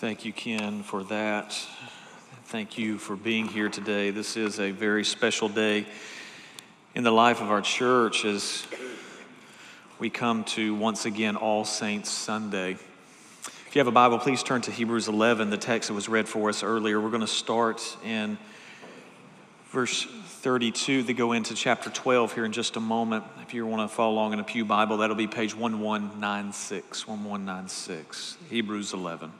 Thank 0.00 0.24
you, 0.24 0.32
Ken, 0.32 0.82
for 0.82 1.04
that. 1.04 1.52
Thank 2.44 2.78
you 2.78 2.96
for 2.96 3.16
being 3.16 3.46
here 3.46 3.68
today. 3.68 4.10
This 4.10 4.34
is 4.34 4.58
a 4.58 4.70
very 4.70 5.04
special 5.04 5.50
day 5.50 5.84
in 6.94 7.04
the 7.04 7.10
life 7.10 7.42
of 7.42 7.50
our 7.50 7.60
church 7.60 8.24
as 8.24 8.66
we 9.98 10.08
come 10.08 10.44
to 10.44 10.74
once 10.74 11.04
again 11.04 11.36
All 11.36 11.66
Saints 11.66 12.08
Sunday. 12.08 12.78
If 13.42 13.72
you 13.74 13.80
have 13.80 13.88
a 13.88 13.92
Bible, 13.92 14.18
please 14.18 14.42
turn 14.42 14.62
to 14.62 14.70
Hebrews 14.70 15.06
11, 15.06 15.50
the 15.50 15.58
text 15.58 15.88
that 15.88 15.94
was 15.94 16.08
read 16.08 16.26
for 16.26 16.48
us 16.48 16.62
earlier. 16.62 16.98
We're 16.98 17.10
going 17.10 17.20
to 17.20 17.26
start 17.26 17.82
in 18.02 18.38
verse 19.66 20.06
32 20.06 21.02
to 21.02 21.12
go 21.12 21.32
into 21.32 21.52
chapter 21.52 21.90
12 21.90 22.32
here 22.32 22.46
in 22.46 22.52
just 22.52 22.76
a 22.76 22.80
moment. 22.80 23.24
If 23.42 23.52
you 23.52 23.66
want 23.66 23.90
to 23.90 23.94
follow 23.94 24.14
along 24.14 24.32
in 24.32 24.40
a 24.40 24.44
Pew 24.44 24.64
Bible, 24.64 24.96
that'll 24.96 25.14
be 25.14 25.26
page 25.26 25.54
1196. 25.54 27.06
1196, 27.06 28.38
Hebrews 28.48 28.94
11. 28.94 29.30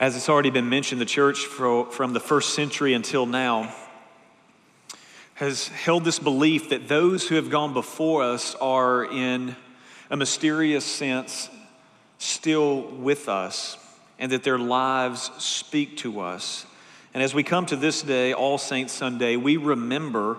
As 0.00 0.16
it's 0.16 0.28
already 0.28 0.50
been 0.50 0.68
mentioned, 0.68 1.00
the 1.00 1.06
church 1.06 1.46
from 1.46 2.12
the 2.12 2.20
first 2.20 2.54
century 2.54 2.94
until 2.94 3.26
now 3.26 3.74
has 5.34 5.68
held 5.68 6.04
this 6.04 6.18
belief 6.18 6.70
that 6.70 6.88
those 6.88 7.28
who 7.28 7.34
have 7.34 7.50
gone 7.50 7.72
before 7.72 8.22
us 8.22 8.54
are, 8.56 9.04
in 9.04 9.56
a 10.10 10.16
mysterious 10.16 10.84
sense, 10.84 11.50
still 12.18 12.82
with 12.82 13.28
us, 13.28 13.76
and 14.18 14.30
that 14.30 14.44
their 14.44 14.58
lives 14.58 15.30
speak 15.38 15.96
to 15.98 16.20
us 16.20 16.66
and 17.14 17.22
as 17.22 17.32
we 17.32 17.44
come 17.44 17.64
to 17.66 17.76
this 17.76 18.02
day, 18.02 18.32
All 18.32 18.58
Saints 18.58 18.92
Sunday, 18.92 19.36
we 19.36 19.56
remember 19.56 20.36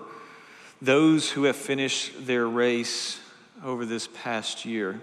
those 0.81 1.31
who 1.31 1.45
have 1.45 1.56
finished 1.56 2.28
their 2.28 2.45
race 2.45 3.17
over 3.64 3.86
this 3.86 4.09
past 4.14 4.66
year. 4.66 5.00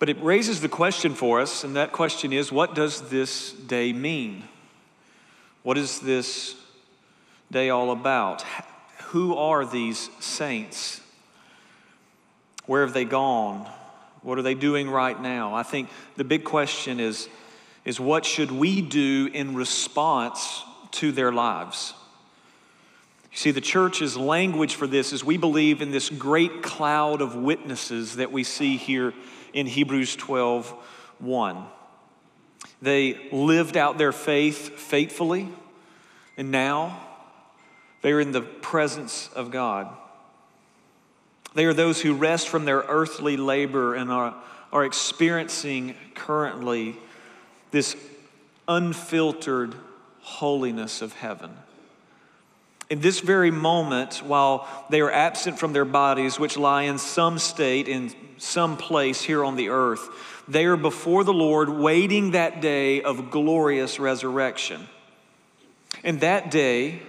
But 0.00 0.08
it 0.08 0.20
raises 0.22 0.62
the 0.62 0.68
question 0.68 1.14
for 1.14 1.40
us, 1.40 1.62
and 1.62 1.76
that 1.76 1.92
question 1.92 2.32
is 2.32 2.50
what 2.50 2.74
does 2.74 3.10
this 3.10 3.52
day 3.52 3.92
mean? 3.92 4.44
What 5.62 5.76
is 5.76 6.00
this 6.00 6.56
day 7.52 7.68
all 7.68 7.92
about? 7.92 8.42
Who 9.08 9.36
are 9.36 9.66
these 9.66 10.08
saints? 10.18 11.02
Where 12.64 12.80
have 12.82 12.94
they 12.94 13.04
gone? 13.04 13.68
What 14.22 14.38
are 14.38 14.42
they 14.42 14.54
doing 14.54 14.88
right 14.88 15.20
now? 15.20 15.54
I 15.54 15.62
think 15.62 15.90
the 16.16 16.24
big 16.24 16.44
question 16.44 16.98
is 16.98 17.28
is 17.84 18.00
what 18.00 18.24
should 18.24 18.50
we 18.50 18.80
do 18.82 19.28
in 19.32 19.54
response 19.54 20.62
to 20.92 21.12
their 21.12 21.32
lives? 21.32 21.94
You 23.32 23.36
see, 23.36 23.50
the 23.50 23.60
church's 23.60 24.16
language 24.16 24.74
for 24.74 24.86
this 24.86 25.12
is 25.12 25.24
we 25.24 25.36
believe 25.36 25.82
in 25.82 25.90
this 25.90 26.08
great 26.08 26.62
cloud 26.62 27.20
of 27.20 27.34
witnesses 27.34 28.16
that 28.16 28.32
we 28.32 28.44
see 28.44 28.76
here 28.76 29.12
in 29.52 29.66
Hebrews 29.66 30.16
12 30.16 30.74
1. 31.18 31.64
They 32.82 33.28
lived 33.30 33.76
out 33.76 33.98
their 33.98 34.12
faith 34.12 34.78
faithfully, 34.78 35.48
and 36.36 36.50
now 36.50 37.00
they 38.02 38.12
are 38.12 38.20
in 38.20 38.32
the 38.32 38.40
presence 38.40 39.28
of 39.34 39.50
God. 39.50 39.88
They 41.54 41.66
are 41.66 41.74
those 41.74 42.00
who 42.00 42.14
rest 42.14 42.48
from 42.48 42.64
their 42.64 42.78
earthly 42.88 43.36
labor 43.36 43.94
and 43.94 44.10
are, 44.10 44.34
are 44.72 44.84
experiencing 44.84 45.94
currently 46.14 46.96
this 47.70 47.96
unfiltered 48.68 49.74
holiness 50.20 51.02
of 51.02 51.12
heaven. 51.14 51.56
In 52.90 53.00
this 53.00 53.20
very 53.20 53.52
moment, 53.52 54.16
while 54.16 54.66
they 54.90 55.00
are 55.00 55.12
absent 55.12 55.58
from 55.60 55.72
their 55.72 55.84
bodies, 55.84 56.40
which 56.40 56.56
lie 56.56 56.82
in 56.82 56.98
some 56.98 57.38
state, 57.38 57.86
in 57.86 58.12
some 58.36 58.76
place 58.76 59.22
here 59.22 59.44
on 59.44 59.54
the 59.54 59.68
earth, 59.68 60.08
they 60.48 60.64
are 60.64 60.76
before 60.76 61.22
the 61.22 61.32
Lord, 61.32 61.68
waiting 61.68 62.32
that 62.32 62.60
day 62.60 63.00
of 63.00 63.30
glorious 63.30 64.00
resurrection. 64.00 64.88
And 66.02 66.20
that 66.20 66.50
day, 66.50 67.02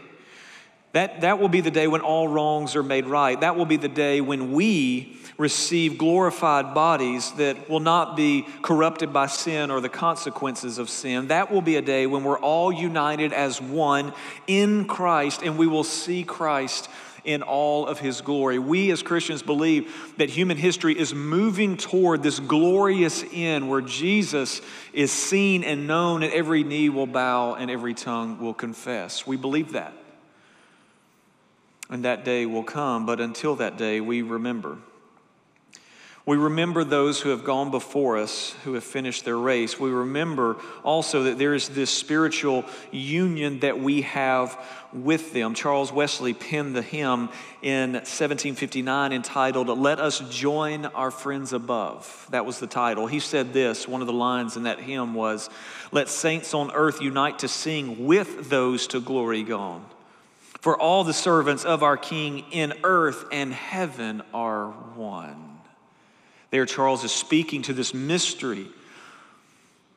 that, 0.94 1.22
that 1.22 1.40
will 1.40 1.50
be 1.50 1.62
the 1.62 1.72
day 1.72 1.88
when 1.88 2.02
all 2.02 2.28
wrongs 2.28 2.75
are 2.75 2.84
made 2.84 3.06
right. 3.06 3.40
That 3.40 3.56
will 3.56 3.66
be 3.66 3.78
the 3.78 3.88
day 3.88 4.19
when 4.22 4.52
we 4.52 5.18
receive 5.38 5.97
glorified 5.97 6.74
bodies 6.74 7.31
that 7.34 7.69
will 7.69 7.79
not 7.79 8.16
be 8.16 8.46
corrupted 8.62 9.12
by 9.12 9.25
sin 9.25 9.72
or 9.72 9.81
the 9.81 9.90
consequences 9.90 10.78
of 10.78 10.90
sin. 10.90 11.28
That 11.28 11.52
will 11.52 11.62
be 11.62 11.78
a 11.78 11.81
day 11.81 12.06
when 12.06 12.24
we're 12.24 12.40
all 12.40 12.72
united 12.72 13.34
as 13.34 13.62
one 13.62 14.13
in 14.47 14.85
Christ 14.85 15.41
and 15.41 15.57
we 15.57 15.66
will 15.66 15.84
see 15.84 16.24
Christ 16.24 16.90
in 17.23 17.41
all 17.44 17.88
of 17.88 18.00
his 18.00 18.22
glory. 18.22 18.59
We 18.59 18.91
as 18.91 19.03
Christians 19.03 19.44
believe 19.44 20.13
that 20.18 20.29
human 20.29 20.58
history 20.58 20.97
is 20.97 21.13
moving 21.13 21.78
toward 21.78 22.23
this 22.23 22.40
glorious 22.40 23.23
end 23.31 23.69
where 23.69 23.81
Jesus 23.81 24.62
is 24.91 25.12
seen 25.12 25.63
and 25.63 25.85
known, 25.85 26.23
and 26.23 26.34
every 26.34 26.63
knee 26.63 26.90
will 26.90 27.08
bow 27.08 27.53
and 27.53 27.69
every 27.69 27.94
tongue 27.94 28.40
will 28.40 28.56
confess. 28.56 29.28
We 29.28 29.38
believe 29.38 29.73
that. 29.73 29.94
And 31.91 32.06
that 32.06 32.24
day 32.24 32.46
will 32.46 32.63
come, 32.63 33.06
but 33.06 33.19
until 33.19 33.57
that 33.57 33.78
day, 33.78 34.00
we 34.02 34.22
remember. 34.22 34.78
We 36.24 36.38
remember 36.38 36.84
those 36.84 37.19
who 37.19 37.29
have 37.29 37.44
gone 37.44 37.72
before 37.72 38.18
us, 38.18 38.56
who 38.63 38.75
have 38.75 38.84
finished 38.84 39.25
their 39.25 39.38
race. 39.38 39.79
We 39.79 39.90
remember 39.90 40.57
also 40.84 41.24
that 41.24 41.40
there 41.40 41.56
is 41.56 41.68
this 41.69 41.90
spiritual 41.90 42.63
union 42.91 43.59
that 43.62 43.79
we 43.79 44.03
have 44.03 44.57
with 44.94 45.34
them. 45.34 45.56
Charles 45.56 45.91
Wesley 45.91 46.35
penned 46.35 46.75
the 46.75 46.84
hymn 46.84 47.29
in 47.63 47.94
1759 47.94 49.13
entitled, 49.13 49.68
Let 49.68 50.00
Us 50.00 50.19
Join 50.29 50.85
Our 50.85 51.09
Friends 51.09 51.53
Above. 51.53 52.28
That 52.29 52.46
was 52.46 52.59
the 52.59 52.68
title. 52.68 53.08
He 53.08 53.19
said 53.19 53.52
this 53.52 53.88
one 53.88 54.02
of 54.02 54.08
the 54.08 54.13
lines 54.13 54.56
in 54.56 54.63
that 54.63 54.79
hymn 54.79 55.16
was, 55.16 55.50
Let 55.91 56.08
saints 56.08 56.53
on 56.53 56.72
earth 56.72 57.02
unite 57.02 57.40
to 57.40 57.47
sing 57.47 58.06
with 58.06 58.47
those 58.50 58.85
to 58.88 59.00
glory 59.00 59.41
gone. 59.41 59.84
For 60.62 60.80
all 60.80 61.04
the 61.04 61.14
servants 61.14 61.66
of 61.66 61.82
our 61.82 61.98
King 61.98 62.46
in 62.52 62.74
earth 62.84 63.26
and 63.32 63.52
heaven 63.52 64.22
are 64.32 64.68
one. 64.68 65.58
There, 66.52 66.68
Charles 66.68 67.04
is 67.04 67.12
speaking 67.12 67.64
to 67.64 67.74
this 67.74 67.96
mystery 67.96 68.68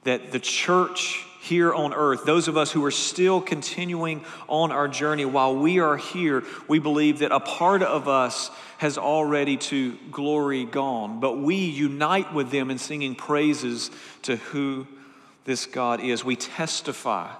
that 0.04 0.32
the 0.32 0.40
church 0.40 1.26
here 1.42 1.74
on 1.74 1.92
earth, 1.92 2.24
those 2.24 2.48
of 2.48 2.56
us 2.56 2.72
who 2.72 2.82
are 2.86 2.90
still 2.90 3.42
continuing 3.42 4.24
on 4.48 4.72
our 4.72 4.88
journey 4.88 5.26
while 5.26 5.54
we 5.54 5.80
are 5.80 5.98
here, 5.98 6.42
we 6.66 6.78
believe 6.78 7.18
that 7.18 7.30
a 7.32 7.40
part 7.40 7.82
of 7.82 8.08
us 8.08 8.50
has 8.78 8.96
already 8.96 9.58
to 9.58 9.98
glory 10.10 10.64
gone. 10.64 11.20
But 11.20 11.36
we 11.36 11.56
unite 11.56 12.32
with 12.32 12.50
them 12.50 12.70
in 12.70 12.78
singing 12.78 13.14
praises 13.14 13.90
to 14.22 14.36
who 14.36 14.86
this 15.44 15.66
God 15.66 16.00
is. 16.00 16.24
We 16.24 16.36
testify 16.36 17.30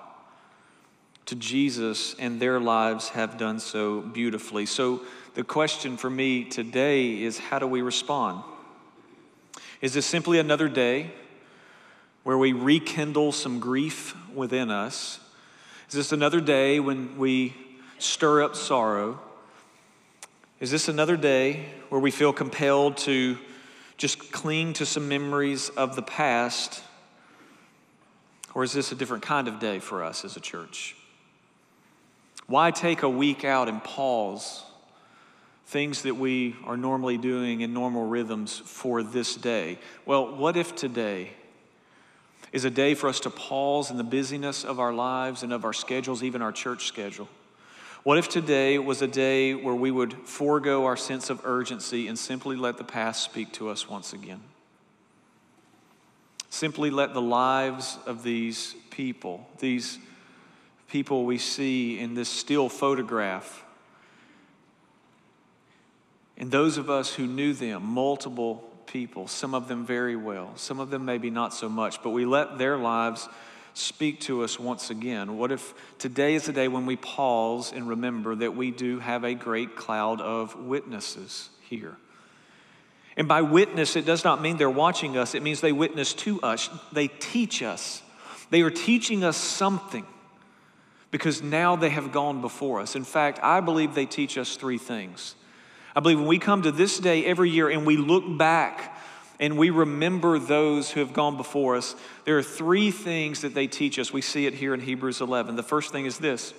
to 1.27 1.35
Jesus, 1.35 2.15
and 2.19 2.41
their 2.41 2.61
lives 2.61 3.09
have 3.11 3.39
done 3.39 3.59
so 3.59 4.01
beautifully. 4.01 4.67
So, 4.67 5.01
the 5.35 5.45
question 5.45 5.97
for 5.97 6.11
me 6.11 6.45
today 6.45 7.23
is 7.23 7.39
how 7.39 7.59
do 7.59 7.67
we 7.67 7.83
respond? 7.83 8.45
Is 9.81 9.95
this 9.95 10.07
simply 10.07 10.39
another 10.39 10.69
day 10.69 11.11
where 12.23 12.39
we 12.39 12.53
rekindle 12.53 13.33
some 13.33 13.59
grief 13.59 14.15
within 14.35 14.71
us? 14.71 15.21
Is 15.89 15.95
this 15.95 16.13
another 16.13 16.41
day 16.41 16.81
when 16.81 17.19
we 17.19 17.55
stir 17.99 18.43
up 18.43 18.55
sorrow? 18.55 19.21
Is 20.61 20.71
this 20.71 20.89
another 20.89 21.17
day 21.17 21.67
where 21.89 22.01
we 22.01 22.11
feel 22.11 22.33
compelled 22.33 22.97
to 22.99 23.39
just 23.97 24.33
cling 24.33 24.73
to 24.75 24.87
some 24.87 25.09
memories 25.09 25.69
of 25.71 25.97
the 25.97 26.03
past? 26.03 26.83
Or 28.55 28.63
is 28.63 28.73
this 28.73 28.93
a 28.93 28.95
different 28.95 29.25
kind 29.25 29.49
of 29.49 29.59
day 29.59 29.81
for 29.81 30.05
us 30.05 30.25
as 30.25 30.37
a 30.37 30.41
church? 30.41 30.97
Why 32.47 32.71
take 32.71 33.03
a 33.03 33.09
week 33.09 33.45
out 33.45 33.69
and 33.69 33.83
pause 33.83 34.63
things 35.67 36.03
that 36.03 36.15
we 36.15 36.57
are 36.65 36.77
normally 36.77 37.19
doing 37.19 37.63
in 37.63 37.73
normal 37.73 38.07
rhythms 38.07 38.63
for 38.65 39.03
this 39.03 39.35
day. 39.35 39.79
Well, 40.05 40.37
what 40.37 40.57
if 40.57 40.75
today 40.75 41.31
is 42.53 42.65
a 42.65 42.71
day 42.71 42.95
for 42.95 43.09
us 43.09 43.21
to 43.21 43.31
pause 43.31 43.91
in 43.91 43.97
the 43.97 44.05
busyness 44.05 44.65
of 44.65 44.79
our 44.79 44.93
lives 44.93 45.43
and 45.43 45.53
of 45.53 45.65
our 45.65 45.73
schedules, 45.73 46.23
even 46.23 46.43
our 46.43 46.53
church 46.53 46.87
schedule? 46.87 47.29
What 48.03 48.19
if 48.19 48.29
today 48.29 48.79
was 48.79 49.01
a 49.01 49.09
day 49.09 49.55
where 49.55 49.75
we 49.75 49.91
would 49.91 50.13
forego 50.29 50.85
our 50.85 50.97
sense 50.97 51.31
of 51.31 51.41
urgency 51.45 52.07
and 52.07 52.19
simply 52.19 52.55
let 52.55 52.77
the 52.77 52.85
past 52.85 53.25
speak 53.25 53.53
to 53.55 53.71
us 53.71 53.89
once 53.89 54.13
again? 54.13 54.43
Simply 56.51 56.91
let 56.91 57.15
the 57.15 57.23
lives 57.23 57.99
of 58.07 58.23
these 58.23 58.77
people, 58.91 59.49
these 59.59 59.99
people 60.89 61.25
we 61.25 61.39
see 61.39 61.99
in 61.99 62.15
this 62.15 62.29
still 62.29 62.69
photograph, 62.69 63.65
and 66.37 66.51
those 66.51 66.79
of 66.79 66.91
us 66.91 67.15
who 67.15 67.27
knew 67.27 67.53
them, 67.53 67.85
multiple 67.85 68.65
people, 68.87 69.29
some 69.29 69.55
of 69.55 69.69
them 69.69 69.87
very 69.87 70.17
well, 70.17 70.53
some 70.57 70.81
of 70.81 70.91
them 70.91 71.05
maybe 71.05 71.31
not 71.31 71.55
so 71.55 71.69
much, 71.69 72.03
but 72.03 72.11
we 72.11 72.25
let 72.25 72.59
their 72.59 72.77
lives 72.77 73.29
speak 73.75 74.21
to 74.21 74.43
us 74.43 74.59
once 74.59 74.91
again. 74.91 75.37
What 75.37 75.51
if 75.51 75.75
today 75.99 76.35
is 76.35 76.47
the 76.47 76.53
day 76.53 76.69
when 76.69 76.87
we 76.87 76.97
pause 76.97 77.73
and 77.73 77.89
remember 77.89 78.35
that 78.37 78.57
we 78.57 78.71
do 78.71 79.01
have 79.01 79.25
a 79.25 79.35
great 79.35 79.77
cloud 79.77 80.21
of 80.21 80.55
witnesses 80.57 81.51
here? 81.69 81.97
And 83.17 83.29
by 83.29 83.43
witness, 83.43 83.97
it 83.97 84.07
does 84.07 84.25
not 84.25 84.41
mean 84.41 84.57
they're 84.57 84.71
watching 84.71 85.17
us, 85.17 85.35
it 85.35 85.43
means 85.43 85.61
they 85.61 85.73
witness 85.73 86.15
to 86.15 86.41
us. 86.43 86.69
They 86.93 87.09
teach 87.09 87.63
us. 87.63 88.03
They 88.51 88.63
are 88.63 88.71
teaching 88.71 89.25
us 89.25 89.37
something 89.37 90.05
because 91.15 91.45
now 91.45 91.77
they 91.77 91.91
have 91.91 92.11
gone 92.11 92.41
before 92.41 92.81
us. 92.81 92.97
In 92.97 93.05
fact, 93.05 93.39
I 93.41 93.61
believe 93.61 93.95
they 93.95 94.05
teach 94.05 94.37
us 94.37 94.57
three 94.57 94.79
things. 94.79 95.37
I 95.95 96.01
believe 96.01 96.19
when 96.19 96.27
we 96.27 96.41
come 96.41 96.63
to 96.63 96.73
this 96.73 96.99
day 96.99 97.25
every 97.25 97.51
year 97.51 97.71
and 97.71 97.87
we 97.87 97.97
look 97.97 98.37
back 98.37 98.99
and 99.39 99.57
we 99.57 99.71
remember 99.71 100.41
those 100.41 100.91
who 100.91 100.99
have 100.99 101.13
gone 101.13 101.37
before 101.37 101.77
us, 101.77 101.95
there 102.25 102.37
are 102.37 102.43
three 102.43 102.91
things 102.91 103.43
that 103.43 103.55
they 103.55 103.69
teach 103.69 103.97
us. 104.01 104.13
We 104.13 104.23
see 104.23 104.47
it 104.47 104.55
here 104.55 104.75
in 104.75 104.81
Hebrews 104.81 105.21
11. 105.21 105.55
The 105.55 105.63
first 105.63 105.93
thing 105.93 106.05
is 106.05 106.19
this 106.19 106.53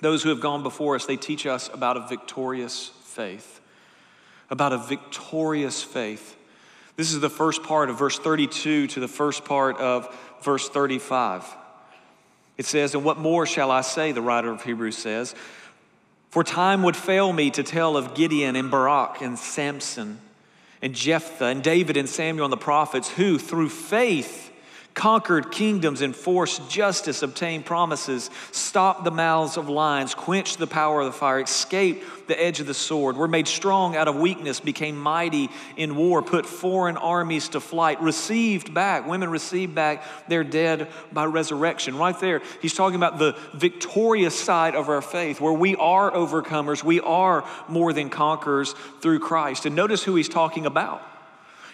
those 0.00 0.22
who 0.22 0.28
have 0.28 0.42
gone 0.42 0.62
before 0.62 0.94
us, 0.94 1.06
they 1.06 1.16
teach 1.16 1.46
us 1.46 1.70
about 1.72 1.96
a 1.96 2.06
victorious 2.08 2.90
faith. 3.04 3.62
About 4.50 4.74
a 4.74 4.78
victorious 4.78 5.82
faith. 5.82 6.36
This 6.96 7.14
is 7.14 7.20
the 7.20 7.30
first 7.30 7.62
part 7.62 7.88
of 7.88 7.98
verse 7.98 8.18
32 8.18 8.88
to 8.88 9.00
the 9.00 9.08
first 9.08 9.46
part 9.46 9.78
of 9.78 10.14
verse 10.42 10.68
35. 10.68 11.42
It 12.58 12.66
says, 12.66 12.94
And 12.94 13.04
what 13.04 13.18
more 13.18 13.46
shall 13.46 13.70
I 13.70 13.80
say, 13.80 14.12
the 14.12 14.20
writer 14.20 14.50
of 14.50 14.62
Hebrews 14.62 14.98
says? 14.98 15.34
For 16.30 16.44
time 16.44 16.82
would 16.82 16.96
fail 16.96 17.32
me 17.32 17.50
to 17.52 17.62
tell 17.62 17.96
of 17.96 18.14
Gideon 18.14 18.56
and 18.56 18.70
Barak 18.70 19.22
and 19.22 19.38
Samson 19.38 20.20
and 20.82 20.94
Jephthah 20.94 21.46
and 21.46 21.62
David 21.62 21.96
and 21.96 22.08
Samuel 22.08 22.44
and 22.44 22.52
the 22.52 22.58
prophets 22.58 23.08
who, 23.08 23.38
through 23.38 23.70
faith, 23.70 24.47
conquered 24.98 25.52
kingdoms, 25.52 26.02
enforced 26.02 26.68
justice, 26.68 27.22
obtained 27.22 27.64
promises, 27.64 28.30
stopped 28.50 29.04
the 29.04 29.12
mouths 29.12 29.56
of 29.56 29.68
lions, 29.68 30.12
quenched 30.12 30.58
the 30.58 30.66
power 30.66 31.00
of 31.00 31.06
the 31.06 31.12
fire, 31.12 31.40
escaped 31.40 32.04
the 32.26 32.42
edge 32.42 32.58
of 32.58 32.66
the 32.66 32.74
sword, 32.74 33.16
were 33.16 33.28
made 33.28 33.46
strong 33.46 33.94
out 33.94 34.08
of 34.08 34.16
weakness, 34.16 34.58
became 34.58 34.98
mighty 34.98 35.50
in 35.76 35.94
war, 35.94 36.20
put 36.20 36.44
foreign 36.44 36.96
armies 36.96 37.48
to 37.48 37.60
flight, 37.60 38.00
received 38.00 38.74
back, 38.74 39.06
women 39.06 39.30
received 39.30 39.72
back 39.72 40.02
their 40.26 40.42
dead 40.42 40.88
by 41.12 41.24
resurrection. 41.24 41.96
Right 41.96 42.18
there, 42.18 42.42
he's 42.60 42.74
talking 42.74 42.96
about 42.96 43.20
the 43.20 43.36
victorious 43.54 44.34
side 44.34 44.74
of 44.74 44.88
our 44.88 45.00
faith, 45.00 45.40
where 45.40 45.52
we 45.52 45.76
are 45.76 46.10
overcomers, 46.10 46.82
we 46.82 46.98
are 46.98 47.48
more 47.68 47.92
than 47.92 48.10
conquerors 48.10 48.74
through 49.00 49.20
Christ. 49.20 49.64
And 49.64 49.76
notice 49.76 50.02
who 50.02 50.16
he's 50.16 50.28
talking 50.28 50.66
about. 50.66 51.00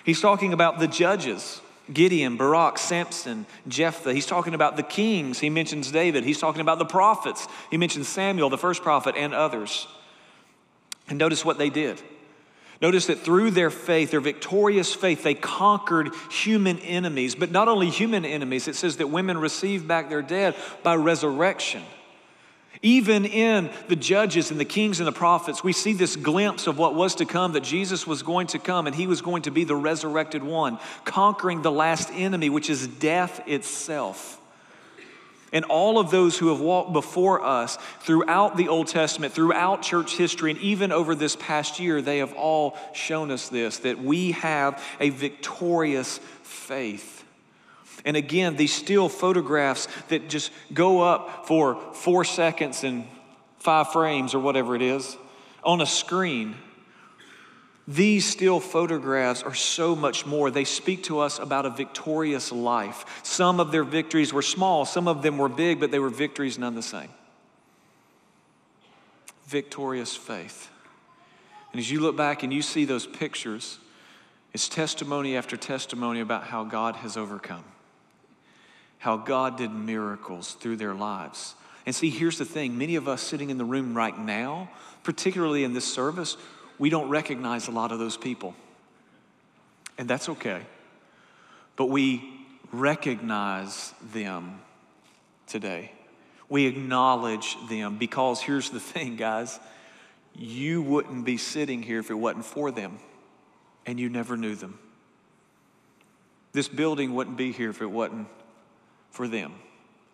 He's 0.04 0.20
talking 0.20 0.52
about 0.52 0.78
the 0.78 0.86
judges. 0.86 1.62
Gideon, 1.92 2.36
Barak, 2.36 2.78
Samson, 2.78 3.46
Jephthah. 3.68 4.14
He's 4.14 4.26
talking 4.26 4.54
about 4.54 4.76
the 4.76 4.82
kings. 4.82 5.38
He 5.38 5.50
mentions 5.50 5.90
David. 5.90 6.24
He's 6.24 6.38
talking 6.38 6.60
about 6.60 6.78
the 6.78 6.84
prophets. 6.84 7.46
He 7.70 7.76
mentions 7.76 8.08
Samuel, 8.08 8.48
the 8.48 8.58
first 8.58 8.82
prophet, 8.82 9.14
and 9.16 9.34
others. 9.34 9.86
And 11.08 11.18
notice 11.18 11.44
what 11.44 11.58
they 11.58 11.70
did. 11.70 12.00
Notice 12.80 13.06
that 13.06 13.20
through 13.20 13.50
their 13.52 13.70
faith, 13.70 14.10
their 14.10 14.20
victorious 14.20 14.94
faith, 14.94 15.22
they 15.22 15.34
conquered 15.34 16.10
human 16.30 16.78
enemies. 16.80 17.34
But 17.34 17.50
not 17.50 17.68
only 17.68 17.90
human 17.90 18.24
enemies, 18.24 18.66
it 18.68 18.76
says 18.76 18.96
that 18.96 19.08
women 19.08 19.38
received 19.38 19.86
back 19.86 20.08
their 20.08 20.22
dead 20.22 20.56
by 20.82 20.96
resurrection. 20.96 21.82
Even 22.84 23.24
in 23.24 23.70
the 23.88 23.96
judges 23.96 24.50
and 24.50 24.60
the 24.60 24.64
kings 24.66 25.00
and 25.00 25.06
the 25.06 25.12
prophets, 25.12 25.64
we 25.64 25.72
see 25.72 25.94
this 25.94 26.16
glimpse 26.16 26.66
of 26.66 26.76
what 26.76 26.94
was 26.94 27.14
to 27.14 27.24
come 27.24 27.52
that 27.52 27.62
Jesus 27.62 28.06
was 28.06 28.22
going 28.22 28.46
to 28.48 28.58
come 28.58 28.86
and 28.86 28.94
he 28.94 29.06
was 29.06 29.22
going 29.22 29.40
to 29.44 29.50
be 29.50 29.64
the 29.64 29.74
resurrected 29.74 30.44
one, 30.44 30.78
conquering 31.06 31.62
the 31.62 31.72
last 31.72 32.10
enemy, 32.12 32.50
which 32.50 32.68
is 32.68 32.86
death 32.86 33.40
itself. 33.48 34.38
And 35.50 35.64
all 35.64 35.98
of 35.98 36.10
those 36.10 36.36
who 36.36 36.48
have 36.48 36.60
walked 36.60 36.92
before 36.92 37.42
us 37.42 37.78
throughout 38.00 38.58
the 38.58 38.68
Old 38.68 38.88
Testament, 38.88 39.32
throughout 39.32 39.80
church 39.80 40.18
history, 40.18 40.50
and 40.50 40.60
even 40.60 40.92
over 40.92 41.14
this 41.14 41.36
past 41.36 41.80
year, 41.80 42.02
they 42.02 42.18
have 42.18 42.34
all 42.34 42.76
shown 42.92 43.30
us 43.30 43.48
this 43.48 43.78
that 43.78 43.98
we 43.98 44.32
have 44.32 44.84
a 45.00 45.08
victorious 45.08 46.18
faith. 46.42 47.13
And 48.04 48.16
again, 48.16 48.56
these 48.56 48.72
still 48.72 49.08
photographs 49.08 49.88
that 50.08 50.28
just 50.28 50.50
go 50.72 51.00
up 51.00 51.46
for 51.46 51.80
four 51.94 52.24
seconds 52.24 52.84
and 52.84 53.06
five 53.58 53.92
frames 53.92 54.34
or 54.34 54.40
whatever 54.40 54.76
it 54.76 54.82
is 54.82 55.16
on 55.62 55.80
a 55.80 55.86
screen. 55.86 56.54
These 57.88 58.26
still 58.26 58.60
photographs 58.60 59.42
are 59.42 59.54
so 59.54 59.96
much 59.96 60.24
more. 60.24 60.50
They 60.50 60.64
speak 60.64 61.04
to 61.04 61.20
us 61.20 61.38
about 61.38 61.66
a 61.66 61.70
victorious 61.70 62.52
life. 62.52 63.04
Some 63.22 63.60
of 63.60 63.72
their 63.72 63.84
victories 63.84 64.32
were 64.32 64.42
small, 64.42 64.84
some 64.84 65.08
of 65.08 65.22
them 65.22 65.38
were 65.38 65.48
big, 65.48 65.80
but 65.80 65.90
they 65.90 65.98
were 65.98 66.10
victories 66.10 66.58
none 66.58 66.74
the 66.74 66.82
same. 66.82 67.10
Victorious 69.46 70.16
faith. 70.16 70.70
And 71.72 71.80
as 71.80 71.90
you 71.90 72.00
look 72.00 72.16
back 72.16 72.42
and 72.42 72.52
you 72.52 72.62
see 72.62 72.84
those 72.84 73.06
pictures, 73.06 73.78
it's 74.54 74.68
testimony 74.68 75.36
after 75.36 75.56
testimony 75.56 76.20
about 76.20 76.44
how 76.44 76.64
God 76.64 76.96
has 76.96 77.16
overcome 77.16 77.64
how 79.04 79.18
God 79.18 79.58
did 79.58 79.70
miracles 79.70 80.54
through 80.54 80.76
their 80.76 80.94
lives. 80.94 81.54
And 81.84 81.94
see, 81.94 82.08
here's 82.08 82.38
the 82.38 82.46
thing 82.46 82.78
many 82.78 82.96
of 82.96 83.06
us 83.06 83.20
sitting 83.20 83.50
in 83.50 83.58
the 83.58 83.64
room 83.64 83.94
right 83.94 84.18
now, 84.18 84.70
particularly 85.02 85.62
in 85.62 85.74
this 85.74 85.84
service, 85.84 86.38
we 86.78 86.88
don't 86.88 87.10
recognize 87.10 87.68
a 87.68 87.70
lot 87.70 87.92
of 87.92 87.98
those 87.98 88.16
people. 88.16 88.54
And 89.98 90.08
that's 90.08 90.30
okay. 90.30 90.62
But 91.76 91.90
we 91.90 92.24
recognize 92.72 93.92
them 94.10 94.58
today. 95.48 95.92
We 96.48 96.64
acknowledge 96.64 97.58
them 97.68 97.98
because 97.98 98.40
here's 98.40 98.70
the 98.70 98.80
thing, 98.80 99.16
guys 99.16 99.60
you 100.34 100.80
wouldn't 100.80 101.26
be 101.26 101.36
sitting 101.36 101.82
here 101.82 101.98
if 101.98 102.10
it 102.10 102.14
wasn't 102.14 102.46
for 102.46 102.70
them, 102.70 102.98
and 103.84 104.00
you 104.00 104.08
never 104.08 104.34
knew 104.38 104.54
them. 104.54 104.78
This 106.52 106.68
building 106.68 107.14
wouldn't 107.14 107.36
be 107.36 107.52
here 107.52 107.68
if 107.68 107.82
it 107.82 107.86
wasn't 107.86 108.28
for 109.14 109.28
them, 109.28 109.52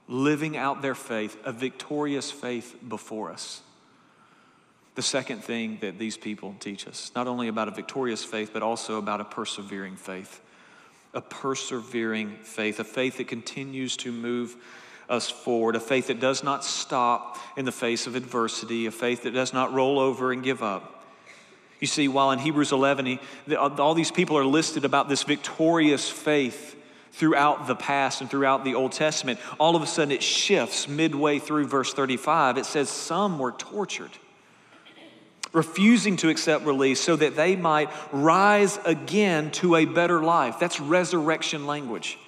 living 0.09 0.59
out 0.59 0.83
their 0.83 0.95
faith, 0.95 1.39
a 1.45 1.53
victorious 1.53 2.31
faith 2.31 2.77
before 2.87 3.31
us. 3.31 3.63
The 4.95 5.01
second 5.01 5.43
thing 5.43 5.79
that 5.81 5.99
these 5.99 6.19
people 6.19 6.55
teach 6.61 6.87
us, 6.87 7.11
not 7.17 7.27
only 7.27 7.49
about 7.49 7.69
a 7.69 7.71
victorious 7.71 8.23
faith, 8.23 8.51
but 8.53 8.63
also 8.63 8.99
about 8.99 9.23
a 9.23 9.25
persevering 9.25 9.97
faith. 9.97 10.43
A 11.15 11.23
persevering 11.23 12.37
faith, 12.43 12.79
a 12.79 12.85
faith 12.85 13.17
that 13.17 13.27
continues 13.27 13.97
to 13.99 14.13
move 14.13 14.55
us 15.09 15.31
forward, 15.31 15.77
a 15.77 15.81
faith 15.81 16.09
that 16.09 16.21
does 16.21 16.45
not 16.45 16.63
stop 16.63 17.39
in 17.57 17.65
the 17.65 17.73
face 17.73 18.07
of 18.07 18.17
adversity, 18.17 18.85
a 18.85 18.91
faith 18.91 19.23
that 19.23 19.33
does 19.33 19.55
not 19.55 19.73
roll 19.73 19.99
over 19.99 20.31
and 20.31 20.43
give 20.43 20.63
up. 20.63 21.07
You 21.81 21.87
see, 21.87 22.07
while 22.07 22.33
in 22.33 22.39
Hebrews 22.39 22.73
11, 22.73 23.07
he, 23.07 23.19
all 23.57 23.95
these 23.95 24.11
people 24.11 24.37
are 24.37 24.45
listed 24.45 24.85
about 24.85 25.09
this 25.09 25.23
victorious 25.23 26.11
faith 26.11 26.77
throughout 27.13 27.67
the 27.67 27.75
past 27.75 28.21
and 28.21 28.31
throughout 28.31 28.65
the 28.65 28.75
Old 28.75 28.93
Testament. 28.93 29.39
All 29.59 29.77
of 29.77 29.83
a 29.83 29.87
sudden, 29.87 30.13
it 30.13 30.23
shifts 30.23 30.89
midway 30.89 31.39
through 31.39 31.67
verse 31.67 31.93
35. 31.93 32.59
It 32.59 32.67
says, 32.67 32.89
Some 32.89 33.39
were 33.39 33.53
tortured, 33.53 34.11
refusing 35.53 36.17
to 36.19 36.29
accept 36.29 36.65
release 36.65 37.01
so 37.01 37.17
that 37.17 37.37
they 37.37 37.57
might 37.57 37.91
rise 38.13 38.79
again 38.85 39.51
to 39.53 39.77
a 39.77 39.85
better 39.85 40.23
life. 40.23 40.59
That's 40.59 40.81
resurrection 40.81 41.67
language. 41.67 42.19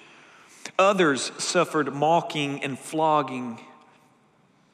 Others 0.79 1.31
suffered 1.37 1.93
mocking 1.93 2.63
and 2.63 2.77
flogging 2.77 3.59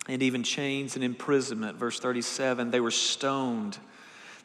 and 0.07 0.23
even 0.23 0.43
chains 0.43 0.95
and 0.95 1.03
imprisonment. 1.03 1.77
Verse 1.77 1.99
37 1.99 2.71
they 2.71 2.79
were 2.79 2.91
stoned 2.91 3.77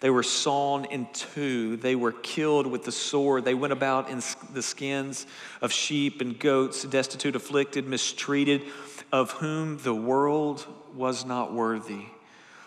they 0.00 0.10
were 0.10 0.22
sawn 0.22 0.84
in 0.86 1.06
two. 1.12 1.76
They 1.76 1.96
were 1.96 2.12
killed 2.12 2.66
with 2.66 2.84
the 2.84 2.92
sword. 2.92 3.44
They 3.44 3.54
went 3.54 3.72
about 3.72 4.10
in 4.10 4.22
the 4.52 4.62
skins 4.62 5.26
of 5.60 5.72
sheep 5.72 6.20
and 6.20 6.38
goats, 6.38 6.84
destitute, 6.84 7.36
afflicted, 7.36 7.86
mistreated, 7.86 8.62
of 9.12 9.32
whom 9.32 9.78
the 9.78 9.94
world 9.94 10.66
was 10.94 11.24
not 11.24 11.52
worthy, 11.52 12.06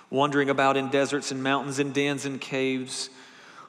wandering 0.09 0.49
about 0.49 0.77
in 0.77 0.89
deserts 0.89 1.31
and 1.31 1.43
mountains 1.43 1.79
and 1.79 1.93
dens 1.93 2.25
and 2.25 2.39
caves 2.41 3.09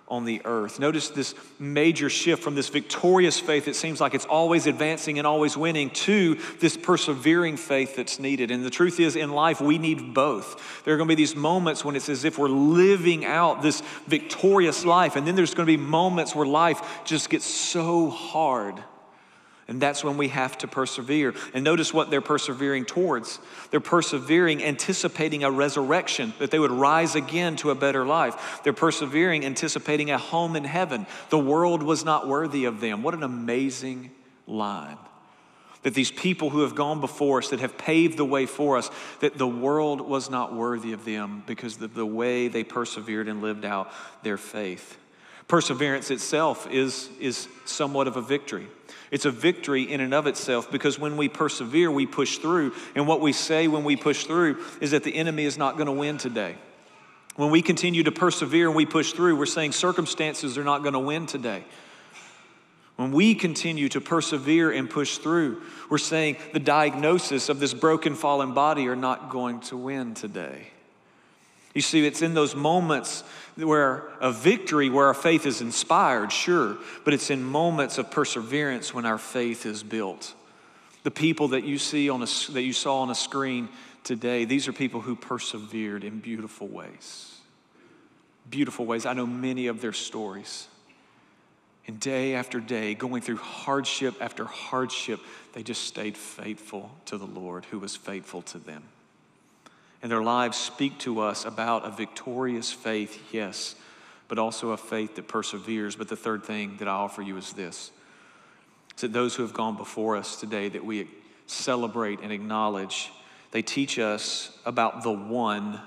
on 0.09 0.25
the 0.25 0.41
earth. 0.45 0.79
Notice 0.81 1.09
this 1.11 1.35
major 1.59 2.09
shift 2.09 2.43
from 2.43 2.55
this 2.55 2.69
victorious 2.69 3.39
faith, 3.39 3.69
it 3.69 3.77
seems 3.77 4.01
like 4.01 4.15
it's 4.15 4.25
always 4.25 4.67
advancing 4.67 5.19
and 5.19 5.27
always 5.27 5.57
winning, 5.57 5.91
to 5.91 6.39
this 6.61 6.77
persevering 6.77 7.57
faith 7.57 7.97
that's 7.97 8.19
needed. 8.19 8.51
And 8.51 8.65
the 8.65 8.71
truth 8.71 9.01
is, 9.01 9.17
in 9.17 9.31
life, 9.31 9.61
we 9.61 9.79
need 9.79 10.15
both. 10.15 10.85
There 10.85 10.95
are 10.95 10.97
going 10.97 11.09
to 11.09 11.15
be 11.15 11.23
these 11.23 11.37
moments 11.37 11.85
when 11.85 11.97
it's 11.97 12.09
as 12.09 12.25
if 12.25 12.39
we're 12.39 12.49
living 12.49 13.25
out 13.25 13.63
this 13.63 13.83
victorious 14.07 14.85
life, 14.85 15.17
and 15.17 15.27
then 15.27 15.35
there's 15.35 15.55
going 15.55 15.67
to 15.67 15.73
be 15.73 15.77
moments 15.77 16.35
where 16.35 16.47
life 16.47 17.05
just 17.05 17.31
gets 17.31 17.45
so 17.45 18.11
hard 18.11 18.83
and 19.69 19.83
that's 19.83 20.03
when 20.03 20.17
we 20.17 20.29
have 20.29 20.57
to 20.59 20.67
persevere. 20.67 21.35
And 21.53 21.63
notice 21.63 21.93
what 21.93 22.11
they're 22.11 22.23
persevering 22.23 22.87
towards. 22.87 23.39
They're 23.71 23.81
persevering, 23.81 24.65
anticipating 24.65 25.45
a 25.45 25.51
resurrection, 25.51 26.33
that 26.39 26.51
they 26.51 26.59
would 26.59 26.71
rise 26.71 27.15
again 27.15 27.57
to 27.57 27.71
a 27.71 27.75
better 27.75 28.07
life. 28.07 28.63
They're 28.65 28.73
persevering, 28.73 29.45
anticipating 29.45 30.11
a 30.11 30.17
home 30.17 30.57
in 30.57 30.65
heaven. 30.65 31.07
The 31.29 31.39
world 31.39 31.83
was 31.83 32.03
not 32.03 32.27
worthy 32.27 32.65
of 32.65 32.81
them. 32.81 33.03
What 33.03 33.13
an 33.13 33.23
amazing 33.23 34.11
line. 34.47 34.97
That 35.83 35.93
these 35.93 36.11
people 36.11 36.49
who 36.49 36.63
have 36.63 36.75
gone 36.75 37.03
before 37.03 37.39
us, 37.39 37.51
that 37.51 37.61
have 37.61 37.77
paved 37.77 38.17
the 38.17 38.25
way 38.25 38.47
for 38.47 38.79
us, 38.79 38.91
that 39.21 39.37
the 39.37 39.47
world 39.47 40.01
was 40.01 40.31
not 40.31 40.55
worthy 40.55 40.95
of 40.95 41.05
them 41.05 41.43
because 41.47 41.81
of 41.83 41.93
the 41.93 42.07
way 42.07 42.49
they 42.49 42.65
persevered 42.65 43.29
and 43.29 43.43
lived 43.43 43.67
out 43.67 43.93
their 44.23 44.39
faith. 44.39 44.97
Perseverance 45.47 46.11
itself 46.11 46.67
is, 46.71 47.11
is 47.21 47.49
somewhat 47.67 48.09
of 48.09 48.17
a 48.17 48.23
victory. 48.23 48.67
It's 49.11 49.25
a 49.25 49.31
victory 49.31 49.83
in 49.83 50.01
and 50.01 50.13
of 50.13 50.27
itself 50.27 50.71
because 50.71 50.99
when 50.99 51.17
we 51.17 51.29
persevere, 51.29 51.91
we 51.91 52.07
push 52.07 52.39
through. 52.39 52.75
And 52.95 53.07
what 53.07 53.21
we 53.21 53.33
say 53.33 53.69
when 53.69 53.85
we 53.85 53.97
push 53.97 54.25
through 54.25 54.63
is 54.81 54.91
that 54.91 55.05
the 55.05 55.15
enemy 55.15 55.45
is 55.45 55.57
not 55.57 55.77
going 55.77 55.87
to 55.87 55.93
win 55.93 56.19
today. 56.19 56.57
When 57.37 57.51
we 57.51 57.63
continue 57.63 58.03
to 58.03 58.13
persevere 58.13 58.67
and 58.67 58.77
we 58.77 58.85
push 58.85 59.13
through, 59.13 59.37
we're 59.37 59.47
saying 59.47 59.73
circumstances 59.73 60.59
are 60.59 60.65
not 60.65 60.83
going 60.83 60.95
to 60.95 60.99
win 60.99 61.27
today. 61.27 61.65
When 62.97 63.13
we 63.13 63.37
continue 63.37 63.89
to 63.91 64.01
persevere 64.01 64.73
and 64.73 64.91
push 64.91 65.19
through, 65.19 65.63
we're 65.89 65.99
saying 65.99 66.37
the 66.53 66.59
diagnosis 66.59 67.49
of 67.49 67.61
this 67.61 67.73
broken, 67.73 68.17
fallen 68.17 68.55
body 68.55 68.89
are 68.89 68.97
not 68.97 69.31
going 69.31 69.61
to 69.61 69.77
win 69.77 70.15
today. 70.15 70.67
You 71.79 71.83
see, 71.83 72.05
it's 72.05 72.23
in 72.23 72.35
those 72.35 72.57
moments 72.57 73.23
where 73.55 74.03
a 74.21 74.33
victory, 74.33 74.91
where 74.91 75.07
our 75.07 75.15
faith 75.15 75.47
is 75.47 75.61
inspired, 75.61 76.33
sure, 76.33 76.77
but 77.05 77.15
it's 77.15 77.31
in 77.31 77.45
moments 77.45 77.99
of 77.99 78.11
perseverance 78.11 78.93
when 78.93 79.07
our 79.07 79.17
faith 79.17 79.65
is 79.65 79.85
built. 79.85 80.35
The 81.05 81.13
people 81.13 81.47
that 81.49 81.63
you 81.63 81.79
see 81.79 82.11
on 82.11 82.21
a, 82.21 82.27
that 82.51 82.63
you 82.63 82.73
saw 82.73 83.03
on 83.03 83.11
a 83.11 83.15
screen 83.15 83.69
today, 84.03 84.45
these 84.45 84.67
are 84.67 84.73
people 84.73 85.01
who 85.01 85.15
persevered 85.15 86.03
in 86.03 86.19
beautiful 86.19 86.67
ways. 86.67 87.39
Beautiful 88.51 88.85
ways. 88.85 89.07
I 89.07 89.13
know 89.13 89.25
many 89.25 89.69
of 89.69 89.81
their 89.81 89.93
stories. 89.93 90.67
And 91.87 92.01
day 92.01 92.35
after 92.35 92.59
day, 92.59 92.95
going 92.95 93.23
through 93.23 93.37
hardship 93.37 94.17
after 94.21 94.47
hardship, 94.47 95.21
they 95.53 95.63
just 95.63 95.85
stayed 95.85 96.17
faithful 96.17 96.91
to 97.05 97.19
the 97.19 97.27
Lord 97.27 97.67
who 97.67 97.79
was 97.79 97.95
faithful 97.95 98.43
to 98.43 98.59
them. 98.59 98.83
And 100.03 100.11
their 100.11 100.23
lives 100.23 100.57
speak 100.57 100.99
to 101.01 101.21
us 101.21 101.45
about 101.45 101.85
a 101.85 101.91
victorious 101.91 102.73
faith, 102.73 103.33
yes, 103.33 103.75
but 104.29 104.39
also 104.39 104.71
a 104.71 104.77
faith 104.77 105.17
that 105.17 105.27
perseveres. 105.27 105.97
But 105.97 106.09
the 106.09 106.17
third 106.17 106.45
thing 106.45 106.77
that 106.79 106.89
I 106.89 106.93
offer 106.93 107.23
you 107.23 107.37
is 107.37 107.53
this 107.53 107.91
is 108.95 109.03
that 109.03 109.13
those 109.13 109.37
who 109.37 109.43
have 109.43 109.55
gone 109.55 109.77
before 109.77 110.17
us 110.17 110.41
today 110.41 110.69
that 110.69 110.85
we 110.85 111.09
celebrate 111.47 112.21
and 112.21 112.33
acknowledge, 112.33 113.13
they 113.53 113.63
teach 113.63 113.99
us 113.99 114.57
about 114.65 115.05
the 115.05 115.13
one 115.13 115.81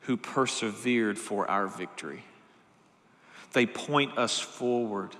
who 0.00 0.16
persevered 0.16 1.18
for 1.18 1.48
our 1.48 1.66
victory. 1.68 2.24
They 3.52 3.64
point 3.64 4.18
us 4.18 4.40
forward 4.40 5.14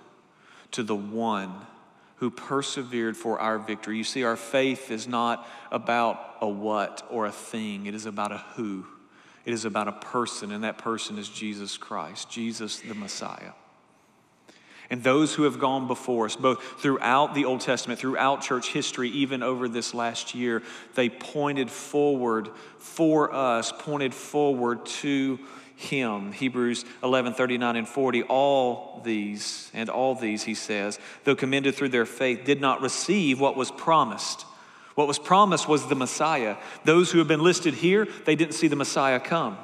to 0.72 0.82
the 0.82 0.96
one 0.96 1.54
who 2.16 2.30
persevered 2.30 3.16
for 3.16 3.40
our 3.40 3.58
victory. 3.58 3.96
You 3.96 4.04
see, 4.04 4.24
our 4.24 4.36
faith 4.36 4.90
is 4.90 5.08
not 5.08 5.46
about 5.70 6.36
a 6.40 6.48
what 6.48 7.06
or 7.10 7.26
a 7.26 7.32
thing, 7.32 7.86
it 7.86 7.94
is 7.94 8.06
about 8.06 8.32
a 8.32 8.38
who. 8.54 8.86
It 9.44 9.52
is 9.52 9.66
about 9.66 9.88
a 9.88 9.92
person, 9.92 10.52
and 10.52 10.64
that 10.64 10.78
person 10.78 11.18
is 11.18 11.28
Jesus 11.28 11.76
Christ, 11.76 12.30
Jesus 12.30 12.80
the 12.80 12.94
Messiah. 12.94 13.52
And 14.90 15.02
those 15.02 15.34
who 15.34 15.44
have 15.44 15.58
gone 15.58 15.86
before 15.86 16.26
us, 16.26 16.36
both 16.36 16.62
throughout 16.80 17.34
the 17.34 17.46
Old 17.46 17.60
Testament, 17.60 17.98
throughout 17.98 18.42
church 18.42 18.68
history, 18.68 19.08
even 19.10 19.42
over 19.42 19.68
this 19.68 19.94
last 19.94 20.34
year, 20.34 20.62
they 20.94 21.08
pointed 21.08 21.70
forward 21.70 22.50
for 22.78 23.34
us, 23.34 23.72
pointed 23.72 24.14
forward 24.14 24.84
to 24.86 25.38
him. 25.76 26.32
Hebrews 26.32 26.84
11, 27.02 27.34
39 27.34 27.76
and 27.76 27.88
40. 27.88 28.22
All 28.24 29.00
these, 29.04 29.70
and 29.74 29.90
all 29.90 30.14
these, 30.14 30.44
he 30.44 30.54
says, 30.54 30.98
though 31.24 31.34
commended 31.34 31.74
through 31.74 31.90
their 31.90 32.06
faith, 32.06 32.44
did 32.44 32.60
not 32.60 32.80
receive 32.80 33.40
what 33.40 33.56
was 33.56 33.70
promised. 33.70 34.42
What 34.94 35.08
was 35.08 35.18
promised 35.18 35.68
was 35.68 35.88
the 35.88 35.96
Messiah. 35.96 36.56
Those 36.84 37.10
who 37.10 37.18
have 37.18 37.28
been 37.28 37.42
listed 37.42 37.74
here, 37.74 38.06
they 38.24 38.36
didn't 38.36 38.54
see 38.54 38.68
the 38.68 38.76
Messiah 38.76 39.18
come. 39.18 39.58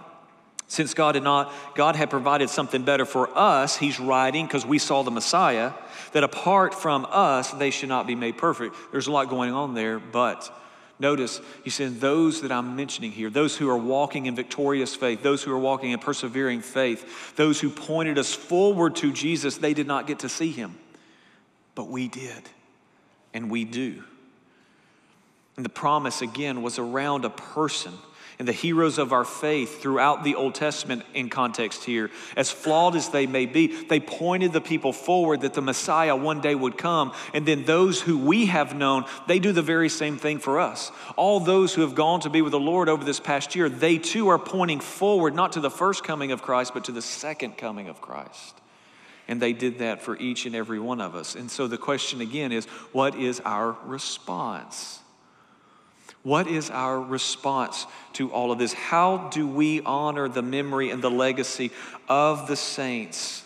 Since 0.66 0.94
God 0.94 1.16
had 1.16 1.24
not, 1.24 1.52
God 1.74 1.96
had 1.96 2.10
provided 2.10 2.48
something 2.48 2.84
better 2.84 3.04
for 3.04 3.36
us, 3.36 3.76
he's 3.76 3.98
writing, 3.98 4.46
because 4.46 4.64
we 4.64 4.78
saw 4.78 5.02
the 5.02 5.10
Messiah, 5.10 5.72
that 6.12 6.22
apart 6.22 6.74
from 6.74 7.06
us, 7.10 7.50
they 7.50 7.70
should 7.70 7.88
not 7.88 8.06
be 8.06 8.14
made 8.14 8.38
perfect. 8.38 8.76
There's 8.92 9.08
a 9.08 9.12
lot 9.12 9.28
going 9.28 9.52
on 9.52 9.74
there, 9.74 9.98
but 9.98 10.48
Notice, 11.00 11.40
he 11.64 11.70
said, 11.70 11.98
those 11.98 12.42
that 12.42 12.52
I'm 12.52 12.76
mentioning 12.76 13.10
here, 13.10 13.30
those 13.30 13.56
who 13.56 13.70
are 13.70 13.76
walking 13.76 14.26
in 14.26 14.36
victorious 14.36 14.94
faith, 14.94 15.22
those 15.22 15.42
who 15.42 15.50
are 15.50 15.58
walking 15.58 15.92
in 15.92 15.98
persevering 15.98 16.60
faith, 16.60 17.34
those 17.36 17.58
who 17.58 17.70
pointed 17.70 18.18
us 18.18 18.34
forward 18.34 18.96
to 18.96 19.10
Jesus, 19.10 19.56
they 19.56 19.72
did 19.72 19.86
not 19.86 20.06
get 20.06 20.20
to 20.20 20.28
see 20.28 20.52
him. 20.52 20.78
But 21.74 21.88
we 21.88 22.06
did, 22.06 22.42
and 23.32 23.50
we 23.50 23.64
do. 23.64 24.04
And 25.56 25.64
the 25.64 25.70
promise, 25.70 26.20
again, 26.20 26.60
was 26.60 26.78
around 26.78 27.24
a 27.24 27.30
person 27.30 27.94
and 28.40 28.48
the 28.48 28.52
heroes 28.52 28.96
of 28.96 29.12
our 29.12 29.26
faith 29.26 29.82
throughout 29.82 30.24
the 30.24 30.34
Old 30.34 30.54
Testament 30.54 31.04
in 31.12 31.28
context 31.28 31.84
here, 31.84 32.10
as 32.38 32.50
flawed 32.50 32.96
as 32.96 33.10
they 33.10 33.26
may 33.26 33.44
be, 33.44 33.84
they 33.84 34.00
pointed 34.00 34.54
the 34.54 34.62
people 34.62 34.94
forward 34.94 35.42
that 35.42 35.52
the 35.52 35.60
Messiah 35.60 36.16
one 36.16 36.40
day 36.40 36.54
would 36.54 36.78
come. 36.78 37.12
And 37.34 37.44
then 37.44 37.66
those 37.66 38.00
who 38.00 38.16
we 38.16 38.46
have 38.46 38.74
known, 38.74 39.04
they 39.28 39.40
do 39.40 39.52
the 39.52 39.60
very 39.60 39.90
same 39.90 40.16
thing 40.16 40.38
for 40.38 40.58
us. 40.58 40.90
All 41.16 41.38
those 41.38 41.74
who 41.74 41.82
have 41.82 41.94
gone 41.94 42.20
to 42.20 42.30
be 42.30 42.40
with 42.40 42.52
the 42.52 42.58
Lord 42.58 42.88
over 42.88 43.04
this 43.04 43.20
past 43.20 43.54
year, 43.54 43.68
they 43.68 43.98
too 43.98 44.28
are 44.28 44.38
pointing 44.38 44.80
forward, 44.80 45.34
not 45.34 45.52
to 45.52 45.60
the 45.60 45.70
first 45.70 46.02
coming 46.02 46.32
of 46.32 46.40
Christ, 46.40 46.72
but 46.72 46.86
to 46.86 46.92
the 46.92 47.02
second 47.02 47.58
coming 47.58 47.88
of 47.88 48.00
Christ. 48.00 48.54
And 49.28 49.42
they 49.42 49.52
did 49.52 49.80
that 49.80 50.00
for 50.00 50.16
each 50.16 50.46
and 50.46 50.56
every 50.56 50.80
one 50.80 51.02
of 51.02 51.14
us. 51.14 51.34
And 51.34 51.50
so 51.50 51.68
the 51.68 51.76
question 51.76 52.22
again 52.22 52.52
is 52.52 52.64
what 52.92 53.16
is 53.16 53.42
our 53.44 53.76
response? 53.84 54.99
What 56.22 56.46
is 56.46 56.68
our 56.68 57.00
response 57.00 57.86
to 58.14 58.30
all 58.30 58.52
of 58.52 58.58
this? 58.58 58.72
How 58.72 59.28
do 59.30 59.46
we 59.46 59.80
honor 59.82 60.28
the 60.28 60.42
memory 60.42 60.90
and 60.90 61.02
the 61.02 61.10
legacy 61.10 61.70
of 62.08 62.46
the 62.46 62.56
saints 62.56 63.42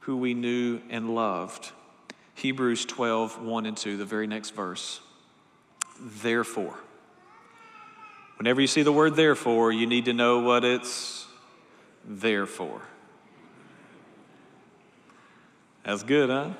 who 0.00 0.16
we 0.16 0.32
knew 0.32 0.80
and 0.88 1.14
loved? 1.14 1.70
Hebrews 2.34 2.86
12, 2.86 3.42
1 3.42 3.66
and 3.66 3.76
2, 3.76 3.98
the 3.98 4.06
very 4.06 4.26
next 4.26 4.50
verse. 4.50 5.00
Therefore, 6.00 6.78
whenever 8.38 8.60
you 8.60 8.66
see 8.66 8.82
the 8.82 8.92
word 8.92 9.14
therefore, 9.14 9.70
you 9.70 9.86
need 9.86 10.06
to 10.06 10.14
know 10.14 10.40
what 10.40 10.64
it's 10.64 11.26
there 12.04 12.46
for. 12.46 12.80
That's 15.84 16.02
good, 16.02 16.30
huh? 16.30 16.50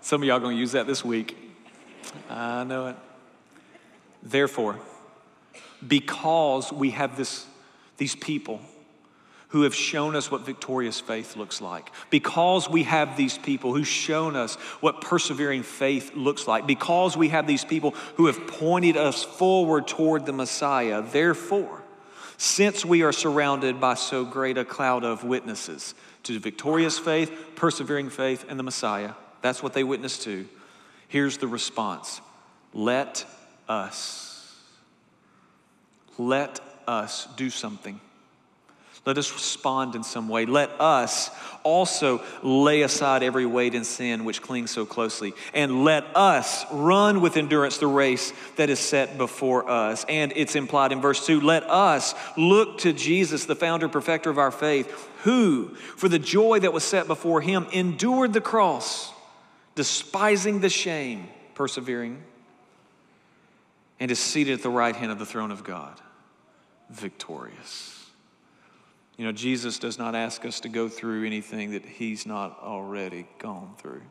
Some 0.00 0.22
of 0.22 0.28
y'all 0.28 0.40
gonna 0.40 0.56
use 0.56 0.72
that 0.72 0.86
this 0.86 1.04
week. 1.04 1.36
I 2.30 2.64
know 2.64 2.88
it. 2.88 2.96
Therefore, 4.24 4.80
because 5.86 6.72
we 6.72 6.90
have 6.90 7.16
this, 7.16 7.46
these 7.98 8.16
people 8.16 8.60
who 9.48 9.62
have 9.62 9.74
shown 9.74 10.16
us 10.16 10.30
what 10.30 10.44
victorious 10.44 10.98
faith 10.98 11.36
looks 11.36 11.60
like, 11.60 11.92
because 12.10 12.68
we 12.68 12.82
have 12.82 13.16
these 13.16 13.38
people 13.38 13.72
who've 13.72 13.86
shown 13.86 14.34
us 14.34 14.56
what 14.80 15.00
persevering 15.00 15.62
faith 15.62 16.16
looks 16.16 16.48
like, 16.48 16.66
because 16.66 17.16
we 17.16 17.28
have 17.28 17.46
these 17.46 17.64
people 17.64 17.92
who 18.16 18.26
have 18.26 18.46
pointed 18.48 18.96
us 18.96 19.22
forward 19.22 19.86
toward 19.86 20.26
the 20.26 20.32
Messiah, 20.32 21.02
therefore, 21.02 21.82
since 22.36 22.84
we 22.84 23.02
are 23.02 23.12
surrounded 23.12 23.80
by 23.80 23.94
so 23.94 24.24
great 24.24 24.58
a 24.58 24.64
cloud 24.64 25.04
of 25.04 25.22
witnesses 25.22 25.94
to 26.24 26.40
victorious 26.40 26.98
faith, 26.98 27.30
persevering 27.54 28.10
faith, 28.10 28.44
and 28.48 28.58
the 28.58 28.64
Messiah, 28.64 29.12
that's 29.40 29.62
what 29.62 29.72
they 29.72 29.84
witness 29.84 30.18
to. 30.24 30.48
Here's 31.06 31.36
the 31.36 31.46
response 31.46 32.20
let 32.72 33.24
us. 33.68 34.54
Let 36.18 36.60
us 36.86 37.28
do 37.36 37.50
something. 37.50 38.00
Let 39.06 39.18
us 39.18 39.32
respond 39.34 39.94
in 39.96 40.02
some 40.02 40.30
way. 40.30 40.46
Let 40.46 40.80
us 40.80 41.30
also 41.62 42.22
lay 42.42 42.82
aside 42.82 43.22
every 43.22 43.44
weight 43.44 43.74
and 43.74 43.84
sin 43.84 44.24
which 44.24 44.40
clings 44.40 44.70
so 44.70 44.86
closely. 44.86 45.34
And 45.52 45.84
let 45.84 46.04
us 46.16 46.64
run 46.72 47.20
with 47.20 47.36
endurance 47.36 47.76
the 47.76 47.86
race 47.86 48.32
that 48.56 48.70
is 48.70 48.78
set 48.78 49.18
before 49.18 49.68
us. 49.68 50.06
And 50.08 50.32
it's 50.36 50.56
implied 50.56 50.90
in 50.92 51.02
verse 51.02 51.26
2 51.26 51.42
let 51.42 51.64
us 51.64 52.14
look 52.38 52.78
to 52.78 52.94
Jesus, 52.94 53.44
the 53.44 53.56
founder 53.56 53.86
and 53.86 53.92
perfecter 53.92 54.30
of 54.30 54.38
our 54.38 54.50
faith, 54.50 55.10
who, 55.24 55.74
for 55.74 56.08
the 56.08 56.18
joy 56.18 56.60
that 56.60 56.72
was 56.72 56.84
set 56.84 57.06
before 57.06 57.42
him, 57.42 57.66
endured 57.72 58.32
the 58.32 58.40
cross, 58.40 59.12
despising 59.74 60.60
the 60.60 60.70
shame, 60.70 61.28
persevering 61.54 62.22
and 64.00 64.10
is 64.10 64.18
seated 64.18 64.54
at 64.54 64.62
the 64.62 64.70
right 64.70 64.94
hand 64.94 65.12
of 65.12 65.18
the 65.18 65.26
throne 65.26 65.50
of 65.50 65.64
God, 65.64 66.00
victorious. 66.90 68.06
You 69.16 69.24
know, 69.24 69.32
Jesus 69.32 69.78
does 69.78 69.98
not 69.98 70.14
ask 70.14 70.44
us 70.44 70.60
to 70.60 70.68
go 70.68 70.88
through 70.88 71.24
anything 71.24 71.70
that 71.72 71.84
he's 71.84 72.26
not 72.26 72.58
already 72.60 73.26
gone 73.38 73.74
through. 73.78 74.02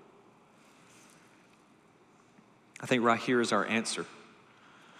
I 2.80 2.86
think 2.86 3.04
right 3.04 3.20
here 3.20 3.42
is 3.42 3.52
our 3.52 3.66
answer. 3.66 4.06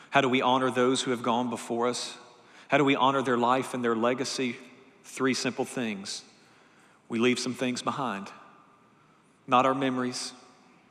How 0.10 0.22
do 0.22 0.30
we 0.30 0.42
honor 0.42 0.70
those 0.70 1.02
who 1.02 1.12
have 1.12 1.24
gone 1.24 1.50
before 1.50 1.88
us? 1.88 2.18
How 2.68 2.78
do 2.78 2.84
we 2.84 2.96
honor 2.96 3.22
their 3.22 3.38
life 3.38 3.74
and 3.74 3.84
their 3.84 3.96
legacy? 3.96 4.56
Three 5.04 5.34
simple 5.34 5.66
things. 5.66 6.24
We 7.10 7.20
leave 7.20 7.40
some 7.40 7.54
things 7.54 7.82
behind. 7.82 8.30
Not 9.48 9.66
our 9.66 9.76
memories, 9.76 10.34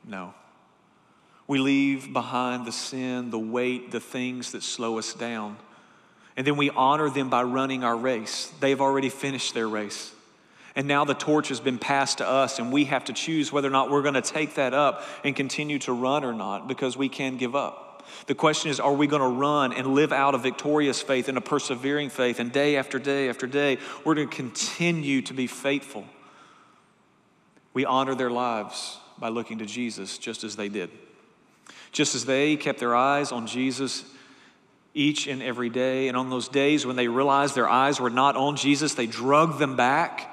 no. 0.05 0.35
We 1.53 1.59
leave 1.59 2.15
behind 2.15 2.65
the 2.65 2.73
sin, 2.73 3.29
the 3.29 3.39
weight, 3.39 3.91
the 3.91 4.01
things 4.01 4.53
that 4.53 4.63
slow 4.63 4.99
us 4.99 5.13
down. 5.13 5.59
And 6.35 6.47
then 6.47 6.57
we 6.57 6.71
honor 6.71 7.11
them 7.11 7.29
by 7.29 7.43
running 7.43 7.85
our 7.85 7.95
race. 7.95 8.51
They've 8.61 8.81
already 8.81 9.11
finished 9.11 9.53
their 9.53 9.69
race. 9.69 10.15
And 10.75 10.89
now 10.89 11.05
the 11.05 11.13
torch 11.13 11.49
has 11.49 11.61
been 11.61 11.77
passed 11.77 12.17
to 12.19 12.27
us, 12.27 12.59
and 12.59 12.73
we 12.73 12.87
have 12.87 13.05
to 13.05 13.13
choose 13.13 13.53
whether 13.53 13.69
or 13.69 13.71
not 13.71 13.91
we're 13.91 14.01
going 14.01 14.15
to 14.15 14.23
take 14.23 14.55
that 14.55 14.73
up 14.73 15.05
and 15.25 15.37
continue 15.37 15.79
to 15.81 15.93
run 15.93 16.25
or 16.25 16.33
not 16.33 16.69
because 16.69 16.97
we 16.97 17.11
can 17.11 17.37
give 17.37 17.55
up. 17.55 18.03
The 18.29 18.35
question 18.35 18.71
is 18.71 18.81
are 18.81 18.95
we 18.95 19.07
going 19.07 19.21
to 19.21 19.39
run 19.39 19.75
and 19.75 19.89
live 19.89 20.11
out 20.11 20.35
a 20.35 20.39
victorious 20.39 21.03
faith 21.03 21.29
and 21.29 21.37
a 21.37 21.43
persevering 21.43 22.09
faith? 22.09 22.41
And 22.41 22.51
day 22.51 22.77
after 22.77 22.99
day 22.99 23.29
after 23.29 23.47
day, 23.47 23.77
we're 24.07 24.15
going 24.15 24.31
to 24.31 24.35
continue 24.35 25.21
to 25.21 25.35
be 25.35 25.47
faithful. 25.49 26.07
We 27.75 27.85
honor 27.85 28.15
their 28.15 28.31
lives 28.31 28.97
by 29.19 29.29
looking 29.29 29.59
to 29.59 29.67
Jesus 29.67 30.17
just 30.17 30.45
as 30.45 30.57
they 30.57 30.71
did. 30.71 30.89
Just 31.93 32.15
as 32.15 32.25
they 32.25 32.57
kept 32.57 32.81
their 32.81 32.97
eyes 32.97 33.31
on 33.31 33.47
Jesus 33.47 34.05
each 34.95 35.27
and 35.27 35.43
every 35.43 35.71
day. 35.71 36.09
And 36.09 36.17
on 36.17 36.31
those 36.31 36.49
days 36.49 36.85
when 36.85 36.97
they 36.97 37.09
realized 37.09 37.55
their 37.55 37.69
eyes 37.69 38.01
were 38.01 38.11
not 38.11 38.37
on 38.37 38.57
Jesus, 38.57 38.95
they 38.95 39.07
drug 39.07 39.59
them 39.59 39.77
back. 39.77 40.29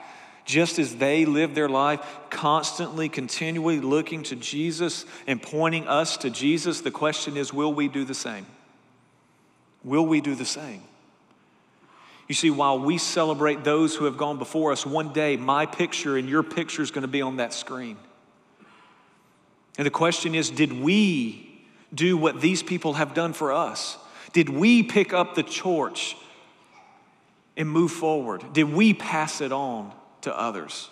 Just 0.46 0.80
as 0.80 0.96
they 0.96 1.26
lived 1.26 1.54
their 1.54 1.70
life 1.70 2.02
constantly, 2.30 3.08
continually 3.08 3.80
looking 3.80 4.24
to 4.24 4.36
Jesus 4.36 5.06
and 5.28 5.42
pointing 5.42 5.88
us 5.88 6.18
to 6.18 6.30
Jesus, 6.30 6.82
the 6.82 6.92
question 6.92 7.38
is 7.38 7.54
will 7.54 7.74
we 7.74 7.88
do 7.88 8.04
the 8.04 8.16
same? 8.16 8.46
Will 9.84 10.06
we 10.06 10.22
do 10.22 10.36
the 10.36 10.46
same? 10.46 10.82
You 12.28 12.36
see, 12.36 12.52
while 12.52 12.80
we 12.80 12.98
celebrate 12.98 13.64
those 13.64 13.96
who 13.96 14.06
have 14.06 14.18
gone 14.18 14.38
before 14.38 14.72
us, 14.72 14.86
one 14.86 15.14
day 15.14 15.38
my 15.38 15.66
picture 15.66 16.18
and 16.18 16.30
your 16.30 16.44
picture 16.44 16.82
is 16.82 16.92
going 16.92 17.02
to 17.04 17.08
be 17.08 17.22
on 17.22 17.38
that 17.38 17.54
screen. 17.54 17.98
And 19.78 19.86
the 19.86 19.92
question 19.92 20.36
is 20.36 20.50
did 20.50 20.74
we 20.74 21.49
do 21.94 22.18
what 22.18 22.42
these 22.42 22.64
people 22.64 22.94
have 22.94 23.14
done 23.14 23.34
for 23.34 23.52
us? 23.52 23.98
Did 24.34 24.50
we 24.50 24.84
pick 24.84 25.14
up 25.14 25.36
the 25.36 25.44
torch 25.44 26.16
and 27.58 27.70
move 27.70 27.92
forward? 27.92 28.44
Did 28.54 28.72
we 28.74 28.94
pass 28.94 29.42
it 29.42 29.52
on 29.52 29.92
to 30.22 30.38
others? 30.38 30.90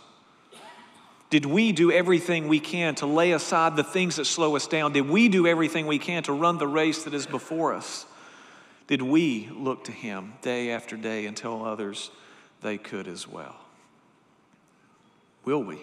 Did 1.30 1.46
we 1.46 1.72
do 1.74 1.92
everything 1.92 2.48
we 2.48 2.60
can 2.60 2.96
to 2.96 3.06
lay 3.06 3.34
aside 3.34 3.76
the 3.76 3.84
things 3.84 4.16
that 4.16 4.26
slow 4.26 4.56
us 4.56 4.66
down? 4.66 4.94
Did 4.94 5.10
we 5.10 5.28
do 5.28 5.46
everything 5.46 5.86
we 5.86 6.00
can 6.00 6.24
to 6.24 6.34
run 6.34 6.58
the 6.58 6.68
race 6.68 7.04
that 7.04 7.14
is 7.14 7.28
before 7.28 7.74
us? 7.74 8.06
Did 8.88 9.02
we 9.02 9.50
look 9.54 9.84
to 9.86 9.92
Him 9.92 10.34
day 10.42 10.72
after 10.72 10.96
day 10.96 11.26
and 11.26 11.36
tell 11.36 11.66
others 11.66 12.10
they 12.62 12.78
could 12.78 13.08
as 13.08 13.28
well? 13.28 13.58
Will 15.44 15.64
we? 15.64 15.80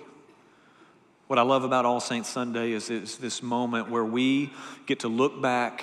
What 1.26 1.38
I 1.38 1.42
love 1.42 1.64
about 1.64 1.86
All 1.86 2.00
Saints 2.00 2.28
Sunday 2.28 2.72
is, 2.72 2.90
is 2.90 3.16
this 3.16 3.42
moment 3.42 3.90
where 3.90 4.04
we 4.04 4.52
get 4.86 5.00
to 5.00 5.08
look 5.08 5.40
back 5.40 5.82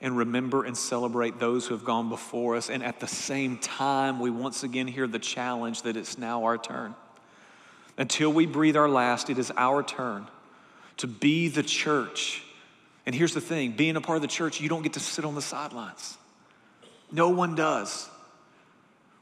and 0.00 0.16
remember 0.16 0.64
and 0.64 0.76
celebrate 0.76 1.38
those 1.38 1.66
who 1.66 1.74
have 1.74 1.84
gone 1.84 2.08
before 2.08 2.56
us. 2.56 2.70
And 2.70 2.82
at 2.82 3.00
the 3.00 3.06
same 3.06 3.58
time, 3.58 4.18
we 4.18 4.30
once 4.30 4.62
again 4.62 4.86
hear 4.86 5.06
the 5.06 5.18
challenge 5.18 5.82
that 5.82 5.96
it's 5.96 6.16
now 6.16 6.44
our 6.44 6.56
turn. 6.56 6.94
Until 7.98 8.32
we 8.32 8.46
breathe 8.46 8.76
our 8.76 8.88
last, 8.88 9.28
it 9.28 9.38
is 9.38 9.52
our 9.56 9.82
turn 9.82 10.26
to 10.98 11.06
be 11.06 11.48
the 11.48 11.62
church. 11.62 12.42
And 13.06 13.14
here's 13.14 13.34
the 13.34 13.40
thing 13.40 13.72
being 13.72 13.96
a 13.96 14.00
part 14.00 14.16
of 14.16 14.22
the 14.22 14.28
church, 14.28 14.60
you 14.60 14.68
don't 14.68 14.82
get 14.82 14.94
to 14.94 15.00
sit 15.00 15.24
on 15.24 15.34
the 15.34 15.42
sidelines. 15.42 16.16
No 17.10 17.30
one 17.30 17.54
does. 17.54 18.08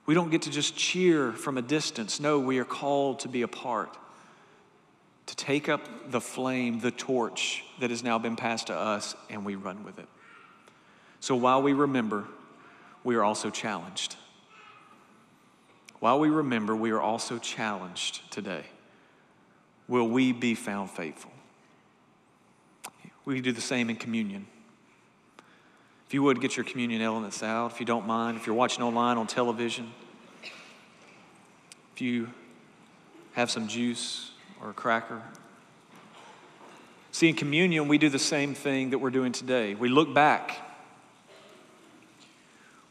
We 0.05 0.15
don't 0.15 0.31
get 0.31 0.43
to 0.43 0.51
just 0.51 0.77
cheer 0.77 1.33
from 1.33 1.59
a 1.59 1.63
distance. 1.63 2.21
No, 2.21 2.39
we 2.39 2.59
are 2.59 2.65
called 2.65 3.21
to 3.21 3.29
be 3.29 3.43
a 3.43 3.49
part, 3.49 3.97
to 5.27 5.37
take 5.37 5.69
up 5.69 6.11
the 6.11 6.21
flame, 6.21 6.81
the 6.81 6.91
torch 6.91 7.65
that 7.81 7.91
has 7.91 8.03
now 8.03 8.19
been 8.19 8.37
passed 8.37 8.69
to 8.69 8.75
us, 8.75 9.15
and 9.29 9.45
we 9.45 9.57
run 9.57 9.85
with 9.85 9.99
it. 9.99 10.09
So 11.21 11.35
while 11.35 11.63
we 11.63 11.73
remember, 11.73 12.25
we 13.03 13.17
are 13.17 13.25
also 13.25 13.51
challenged. 13.51 14.17
While 15.99 16.21
we 16.21 16.29
remember, 16.29 16.77
we 16.77 16.91
are 16.91 17.01
also 17.01 17.39
challenged 17.39 18.31
today. 18.31 18.65
Will 19.89 20.09
we 20.09 20.33
be 20.33 20.55
found 20.55 20.91
faithful? 20.91 21.33
We 23.25 23.41
do 23.41 23.51
the 23.51 23.61
same 23.61 23.91
in 23.91 23.97
communion. 23.97 24.47
If 26.07 26.15
you 26.15 26.23
would, 26.23 26.41
get 26.41 26.57
your 26.57 26.65
communion 26.65 27.03
elements 27.03 27.43
out, 27.43 27.73
if 27.73 27.81
you 27.81 27.87
don't 27.87 28.07
mind. 28.07 28.37
If 28.37 28.47
you're 28.47 28.55
watching 28.55 28.85
online 28.85 29.19
on 29.19 29.27
television, 29.27 29.93
if 31.95 32.01
you 32.01 32.29
have 33.33 33.51
some 33.51 33.67
juice 33.67 34.31
or 34.61 34.71
a 34.71 34.75
cracker. 34.75 35.23
See, 37.13 37.29
in 37.29 37.35
communion, 37.35 37.89
we 37.89 37.99
do 37.99 38.09
the 38.09 38.19
same 38.19 38.55
thing 38.55 38.91
that 38.91 38.99
we're 38.99 39.11
doing 39.11 39.33
today. 39.33 39.75
We 39.75 39.89
look 39.89 40.13
back 40.13 40.67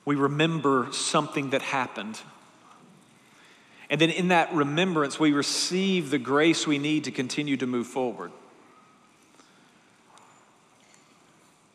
we 0.05 0.15
remember 0.15 0.87
something 0.91 1.49
that 1.49 1.63
happened. 1.63 2.19
And 3.89 3.99
then 3.99 4.11
in 4.11 4.29
that 4.29 4.53
remembrance, 4.53 5.19
we 5.19 5.33
receive 5.33 6.11
the 6.11 6.19
grace 6.19 6.65
we 6.65 6.77
need 6.77 7.03
to 7.05 7.11
continue 7.11 7.57
to 7.57 7.67
move 7.67 7.87
forward. 7.87 8.31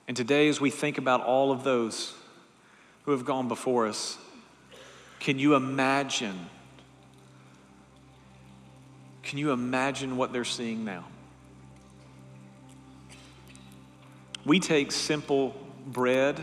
And 0.07 0.17
today, 0.17 0.49
as 0.49 0.61
we 0.61 0.71
think 0.71 0.99
about 0.99 1.23
all 1.23 1.53
of 1.53 1.63
those 1.63 2.15
who 3.05 3.13
have 3.13 3.25
gone 3.25 3.49
before 3.49 3.87
us, 3.87 4.17
can 5.19 5.39
you 5.39 5.55
imagine? 5.55 6.49
Can 9.31 9.39
you 9.39 9.53
imagine 9.53 10.17
what 10.17 10.33
they're 10.33 10.45
seeing 10.45 10.85
now? 10.85 11.05
We 14.45 14.59
take 14.59 14.91
simple 14.91 15.55
bread 15.87 16.43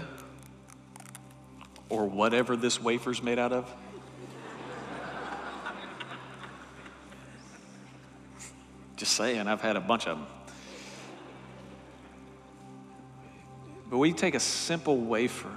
or 1.90 2.06
whatever 2.06 2.56
this 2.56 2.82
wafer's 2.82 3.22
made 3.22 3.40
out 3.40 3.52
of? 3.52 3.70
Just 8.96 9.16
saying, 9.16 9.50
I've 9.50 9.60
had 9.60 9.76
a 9.76 9.82
bunch 9.82 10.08
of 10.08 10.18
them. 10.18 10.28
But 13.90 13.98
we 13.98 14.14
take 14.14 14.34
a 14.34 14.40
simple 14.40 14.96
wafer. 14.96 15.52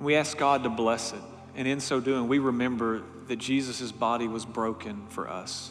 We 0.00 0.16
ask 0.16 0.38
God 0.38 0.62
to 0.62 0.70
bless 0.70 1.12
it. 1.12 1.20
And 1.60 1.68
in 1.68 1.78
so 1.78 2.00
doing, 2.00 2.26
we 2.26 2.38
remember 2.38 3.02
that 3.28 3.36
Jesus' 3.36 3.92
body 3.92 4.26
was 4.26 4.46
broken 4.46 5.06
for 5.10 5.28
us. 5.28 5.70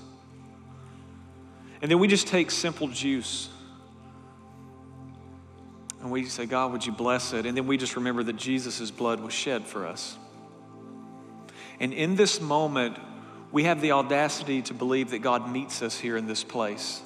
And 1.82 1.90
then 1.90 1.98
we 1.98 2.08
just 2.08 2.28
take 2.28 2.52
simple 2.52 2.90
juice 2.90 3.50
and 6.00 6.12
we 6.12 6.26
say, 6.26 6.46
God, 6.46 6.74
would 6.74 6.86
you 6.86 6.92
bless 6.92 7.34
it? 7.34 7.48
And 7.48 7.58
then 7.58 7.66
we 7.66 7.76
just 7.76 7.96
remember 7.96 8.22
that 8.22 8.36
Jesus' 8.36 8.92
blood 8.92 9.20
was 9.20 9.34
shed 9.34 9.66
for 9.66 9.88
us. 9.88 10.16
And 11.80 11.92
in 11.92 12.16
this 12.16 12.40
moment, 12.40 12.96
we 13.52 13.64
have 13.64 13.82
the 13.82 13.94
audacity 13.94 14.62
to 14.62 14.76
believe 14.76 15.10
that 15.10 15.24
God 15.24 15.52
meets 15.52 15.82
us 15.82 16.00
here 16.00 16.18
in 16.18 16.28
this 16.28 16.44
place. 16.44 17.02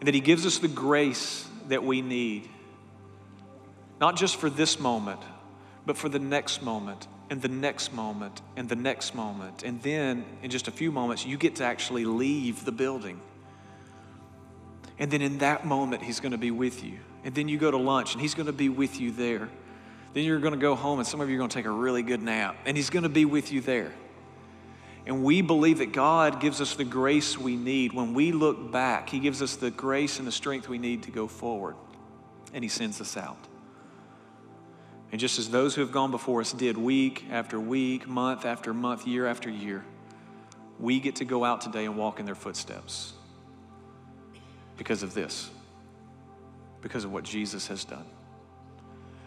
And 0.00 0.08
that 0.08 0.14
He 0.14 0.20
gives 0.20 0.44
us 0.44 0.58
the 0.58 0.66
grace 0.66 1.46
that 1.68 1.84
we 1.84 2.02
need, 2.02 2.48
not 4.00 4.16
just 4.16 4.34
for 4.34 4.50
this 4.50 4.80
moment, 4.80 5.20
but 5.86 5.96
for 5.96 6.08
the 6.08 6.18
next 6.18 6.62
moment, 6.62 7.06
and 7.30 7.42
the 7.42 7.48
next 7.48 7.92
moment, 7.92 8.40
and 8.56 8.68
the 8.68 8.76
next 8.76 9.14
moment. 9.14 9.62
And 9.62 9.82
then, 9.82 10.24
in 10.42 10.50
just 10.50 10.68
a 10.68 10.70
few 10.70 10.90
moments, 10.90 11.26
you 11.26 11.36
get 11.36 11.56
to 11.56 11.64
actually 11.64 12.04
leave 12.04 12.64
the 12.64 12.72
building. 12.72 13.20
And 14.98 15.10
then 15.10 15.22
in 15.22 15.38
that 15.38 15.66
moment, 15.66 16.02
He's 16.02 16.20
going 16.20 16.32
to 16.32 16.38
be 16.38 16.50
with 16.50 16.82
you. 16.82 16.98
And 17.24 17.34
then 17.34 17.48
you 17.48 17.58
go 17.58 17.70
to 17.70 17.76
lunch, 17.76 18.14
and 18.14 18.22
He's 18.22 18.34
going 18.34 18.46
to 18.46 18.52
be 18.52 18.68
with 18.68 19.00
you 19.00 19.10
there. 19.10 19.48
Then 20.14 20.24
you're 20.24 20.40
going 20.40 20.54
to 20.54 20.58
go 20.58 20.74
home, 20.74 20.98
and 20.98 21.06
some 21.06 21.20
of 21.20 21.28
you 21.28 21.36
are 21.36 21.38
going 21.38 21.50
to 21.50 21.54
take 21.54 21.66
a 21.66 21.70
really 21.70 22.02
good 22.02 22.22
nap, 22.22 22.56
and 22.64 22.76
He's 22.76 22.90
going 22.90 23.02
to 23.02 23.08
be 23.08 23.24
with 23.24 23.52
you 23.52 23.60
there. 23.60 23.92
And 25.06 25.24
we 25.24 25.40
believe 25.40 25.78
that 25.78 25.92
God 25.92 26.40
gives 26.40 26.60
us 26.60 26.74
the 26.74 26.84
grace 26.84 27.38
we 27.38 27.56
need. 27.56 27.94
When 27.94 28.12
we 28.14 28.32
look 28.32 28.70
back, 28.70 29.08
He 29.08 29.20
gives 29.20 29.42
us 29.42 29.56
the 29.56 29.70
grace 29.70 30.18
and 30.18 30.26
the 30.26 30.32
strength 30.32 30.68
we 30.68 30.78
need 30.78 31.02
to 31.04 31.10
go 31.10 31.26
forward, 31.26 31.76
and 32.54 32.64
He 32.64 32.68
sends 32.68 33.00
us 33.00 33.16
out. 33.16 33.47
And 35.10 35.20
just 35.20 35.38
as 35.38 35.48
those 35.48 35.74
who 35.74 35.80
have 35.80 35.92
gone 35.92 36.10
before 36.10 36.40
us 36.40 36.52
did 36.52 36.76
week 36.76 37.24
after 37.30 37.58
week, 37.58 38.06
month 38.06 38.44
after 38.44 38.74
month, 38.74 39.06
year 39.06 39.26
after 39.26 39.48
year, 39.48 39.84
we 40.78 41.00
get 41.00 41.16
to 41.16 41.24
go 41.24 41.44
out 41.44 41.60
today 41.60 41.86
and 41.86 41.96
walk 41.96 42.20
in 42.20 42.26
their 42.26 42.34
footsteps 42.34 43.12
because 44.76 45.02
of 45.02 45.14
this, 45.14 45.50
because 46.82 47.04
of 47.04 47.12
what 47.12 47.24
Jesus 47.24 47.66
has 47.68 47.84
done. 47.84 48.04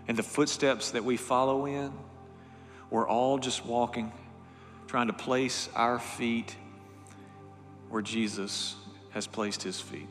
And 0.08 0.18
the 0.18 0.24
footsteps 0.24 0.92
that 0.92 1.04
we 1.04 1.18
follow 1.18 1.66
in, 1.66 1.92
we're 2.90 3.08
all 3.08 3.38
just 3.38 3.66
walking, 3.66 4.12
trying 4.88 5.08
to 5.08 5.14
place 5.14 5.68
our 5.76 6.00
feet 6.00 6.56
where 7.90 8.02
Jesus 8.02 8.76
has 9.12 9.28
placed 9.28 9.64
his 9.64 9.80
feet. 9.80 10.08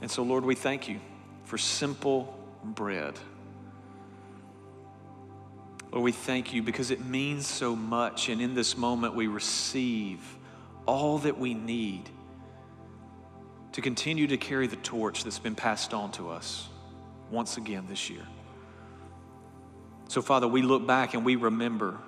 And 0.00 0.10
so, 0.10 0.22
Lord, 0.22 0.44
we 0.44 0.54
thank 0.54 0.88
you 0.88 1.00
for 1.44 1.58
simple 1.58 2.38
bread. 2.62 3.14
Lord, 5.90 6.04
we 6.04 6.12
thank 6.12 6.52
you 6.52 6.62
because 6.62 6.90
it 6.90 7.04
means 7.04 7.46
so 7.46 7.74
much. 7.74 8.28
And 8.28 8.40
in 8.40 8.54
this 8.54 8.76
moment, 8.76 9.14
we 9.14 9.26
receive 9.26 10.20
all 10.86 11.18
that 11.18 11.38
we 11.38 11.54
need 11.54 12.08
to 13.72 13.80
continue 13.80 14.26
to 14.26 14.36
carry 14.36 14.66
the 14.66 14.76
torch 14.76 15.24
that's 15.24 15.38
been 15.38 15.54
passed 15.54 15.94
on 15.94 16.10
to 16.12 16.30
us 16.30 16.68
once 17.30 17.56
again 17.56 17.86
this 17.88 18.10
year. 18.10 18.26
So, 20.08 20.22
Father, 20.22 20.48
we 20.48 20.62
look 20.62 20.86
back 20.86 21.14
and 21.14 21.24
we 21.24 21.36
remember 21.36 21.98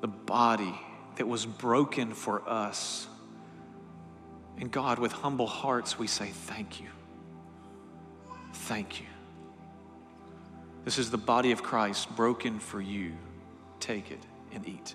the 0.00 0.08
body 0.08 0.74
that 1.16 1.26
was 1.26 1.44
broken 1.44 2.14
for 2.14 2.48
us. 2.48 3.08
And 4.56 4.70
God, 4.70 4.98
with 4.98 5.12
humble 5.12 5.48
hearts, 5.48 5.98
we 5.98 6.06
say, 6.06 6.28
Thank 6.28 6.80
you. 6.80 6.88
Thank 8.52 9.00
you. 9.00 9.06
This 10.88 10.96
is 10.96 11.10
the 11.10 11.18
body 11.18 11.52
of 11.52 11.62
Christ 11.62 12.16
broken 12.16 12.58
for 12.58 12.80
you. 12.80 13.12
Take 13.78 14.10
it 14.10 14.24
and 14.54 14.66
eat. 14.66 14.94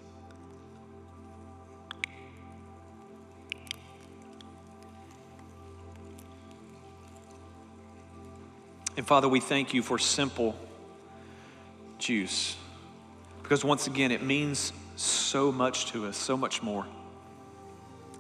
And 8.97 9.06
Father, 9.06 9.29
we 9.29 9.39
thank 9.39 9.75
you 9.75 9.84
for 9.84 9.99
simple 9.99 10.58
juice 11.99 12.58
because 13.43 13.63
once 13.63 13.86
again, 13.86 14.12
it 14.12 14.23
means 14.23 14.73
so 14.95 15.51
much 15.51 15.91
to 15.91 16.08
us, 16.08 16.17
so 16.17 16.36
much 16.36 16.63
more. 16.63 16.88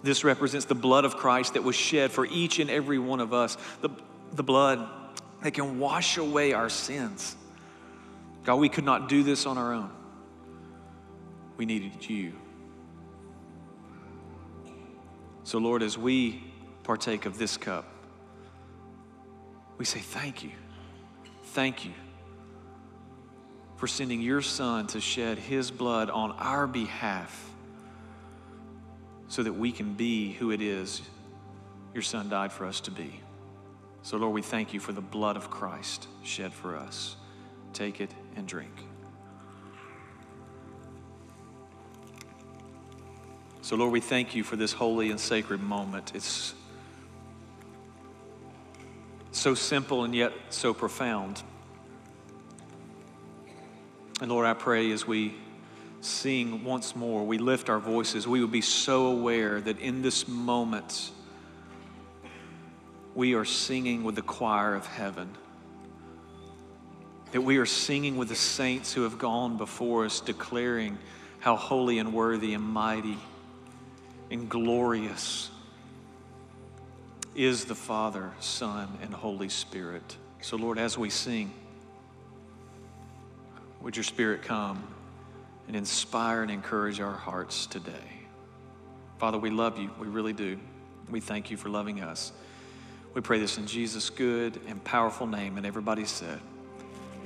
This 0.03 0.23
represents 0.23 0.67
the 0.67 0.75
blood 0.75 1.05
of 1.05 1.17
Christ 1.17 1.55
that 1.55 1.63
was 1.63 1.75
shed 1.75 2.11
for 2.11 2.27
each 2.27 2.59
and 2.59 2.69
every 2.69 2.99
one 2.99 3.19
of 3.19 3.33
us, 3.33 3.57
the, 3.81 3.89
the 4.31 4.43
blood 4.43 4.87
that 5.41 5.55
can 5.55 5.79
wash 5.79 6.17
away 6.17 6.53
our 6.53 6.69
sins. 6.69 7.35
God, 8.43 8.55
we 8.55 8.69
could 8.69 8.83
not 8.83 9.07
do 9.07 9.23
this 9.23 9.45
on 9.45 9.57
our 9.57 9.73
own. 9.73 9.89
We 11.55 11.65
needed 11.65 12.09
you. 12.09 12.33
So, 15.43 15.57
Lord, 15.59 15.83
as 15.83 15.97
we 15.97 16.43
partake 16.83 17.25
of 17.25 17.37
this 17.37 17.57
cup, 17.57 17.85
we 19.77 19.85
say 19.85 19.99
thank 19.99 20.43
you. 20.43 20.51
Thank 21.45 21.85
you 21.85 21.93
for 23.77 23.87
sending 23.87 24.21
your 24.21 24.41
Son 24.41 24.87
to 24.87 25.01
shed 25.01 25.37
his 25.37 25.71
blood 25.71 26.09
on 26.09 26.31
our 26.33 26.67
behalf 26.67 27.49
so 29.27 29.43
that 29.43 29.53
we 29.53 29.71
can 29.71 29.93
be 29.93 30.33
who 30.33 30.51
it 30.51 30.61
is 30.61 31.01
your 31.93 32.03
Son 32.03 32.29
died 32.29 32.51
for 32.51 32.65
us 32.65 32.79
to 32.81 32.91
be. 32.91 33.19
So, 34.01 34.17
Lord, 34.17 34.33
we 34.33 34.41
thank 34.41 34.73
you 34.73 34.79
for 34.79 34.91
the 34.91 35.01
blood 35.01 35.37
of 35.37 35.49
Christ 35.49 36.07
shed 36.23 36.53
for 36.53 36.75
us. 36.75 37.15
Take 37.73 38.01
it 38.01 38.11
and 38.35 38.47
drink. 38.47 38.71
So, 43.61 43.75
Lord, 43.77 43.91
we 43.91 44.01
thank 44.01 44.35
you 44.35 44.43
for 44.43 44.55
this 44.55 44.73
holy 44.73 45.09
and 45.09 45.19
sacred 45.19 45.61
moment. 45.61 46.11
It's 46.13 46.53
so 49.31 49.55
simple 49.55 50.03
and 50.03 50.13
yet 50.13 50.33
so 50.49 50.73
profound. 50.73 51.41
And 54.21 54.31
Lord, 54.31 54.45
I 54.45 54.53
pray 54.53 54.91
as 54.91 55.07
we 55.07 55.35
sing 56.01 56.63
once 56.63 56.95
more, 56.95 57.25
we 57.25 57.37
lift 57.37 57.69
our 57.69 57.79
voices, 57.79 58.27
we 58.27 58.41
will 58.41 58.47
be 58.47 58.61
so 58.61 59.07
aware 59.07 59.61
that 59.61 59.79
in 59.79 60.01
this 60.01 60.27
moment, 60.27 61.11
we 63.15 63.33
are 63.35 63.45
singing 63.45 64.03
with 64.03 64.15
the 64.15 64.21
choir 64.21 64.75
of 64.75 64.85
heaven. 64.85 65.29
That 67.33 67.41
we 67.41 67.57
are 67.57 67.65
singing 67.65 68.15
with 68.15 68.29
the 68.29 68.35
saints 68.35 68.93
who 68.93 69.03
have 69.03 69.17
gone 69.17 69.57
before 69.57 70.05
us, 70.05 70.21
declaring 70.21 70.97
how 71.39 71.55
holy 71.55 71.97
and 71.99 72.13
worthy 72.13 72.53
and 72.53 72.63
mighty 72.63 73.17
and 74.31 74.47
glorious 74.47 75.49
is 77.35 77.65
the 77.65 77.75
Father, 77.75 78.31
Son, 78.39 78.87
and 79.01 79.13
Holy 79.13 79.49
Spirit. 79.49 80.17
So, 80.41 80.57
Lord, 80.57 80.77
as 80.77 80.95
we 80.95 81.09
sing, 81.09 81.51
would 83.81 83.97
your 83.97 84.03
Spirit 84.03 84.43
come 84.43 84.83
and 85.67 85.75
inspire 85.75 86.43
and 86.43 86.51
encourage 86.51 86.99
our 86.99 87.15
hearts 87.15 87.65
today? 87.65 87.91
Father, 89.17 89.39
we 89.39 89.49
love 89.49 89.79
you. 89.79 89.89
We 89.99 90.07
really 90.07 90.33
do. 90.33 90.59
We 91.09 91.19
thank 91.19 91.49
you 91.49 91.57
for 91.57 91.69
loving 91.69 92.01
us. 92.01 92.31
We 93.13 93.21
pray 93.21 93.39
this 93.39 93.57
in 93.57 93.65
Jesus' 93.65 94.09
good 94.09 94.59
and 94.67 94.83
powerful 94.83 95.25
name. 95.25 95.57
And 95.57 95.65
everybody 95.65 96.05
said, 96.05 96.39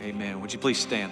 Amen. 0.01 0.41
Would 0.41 0.53
you 0.53 0.59
please 0.59 0.77
stand? 0.77 1.11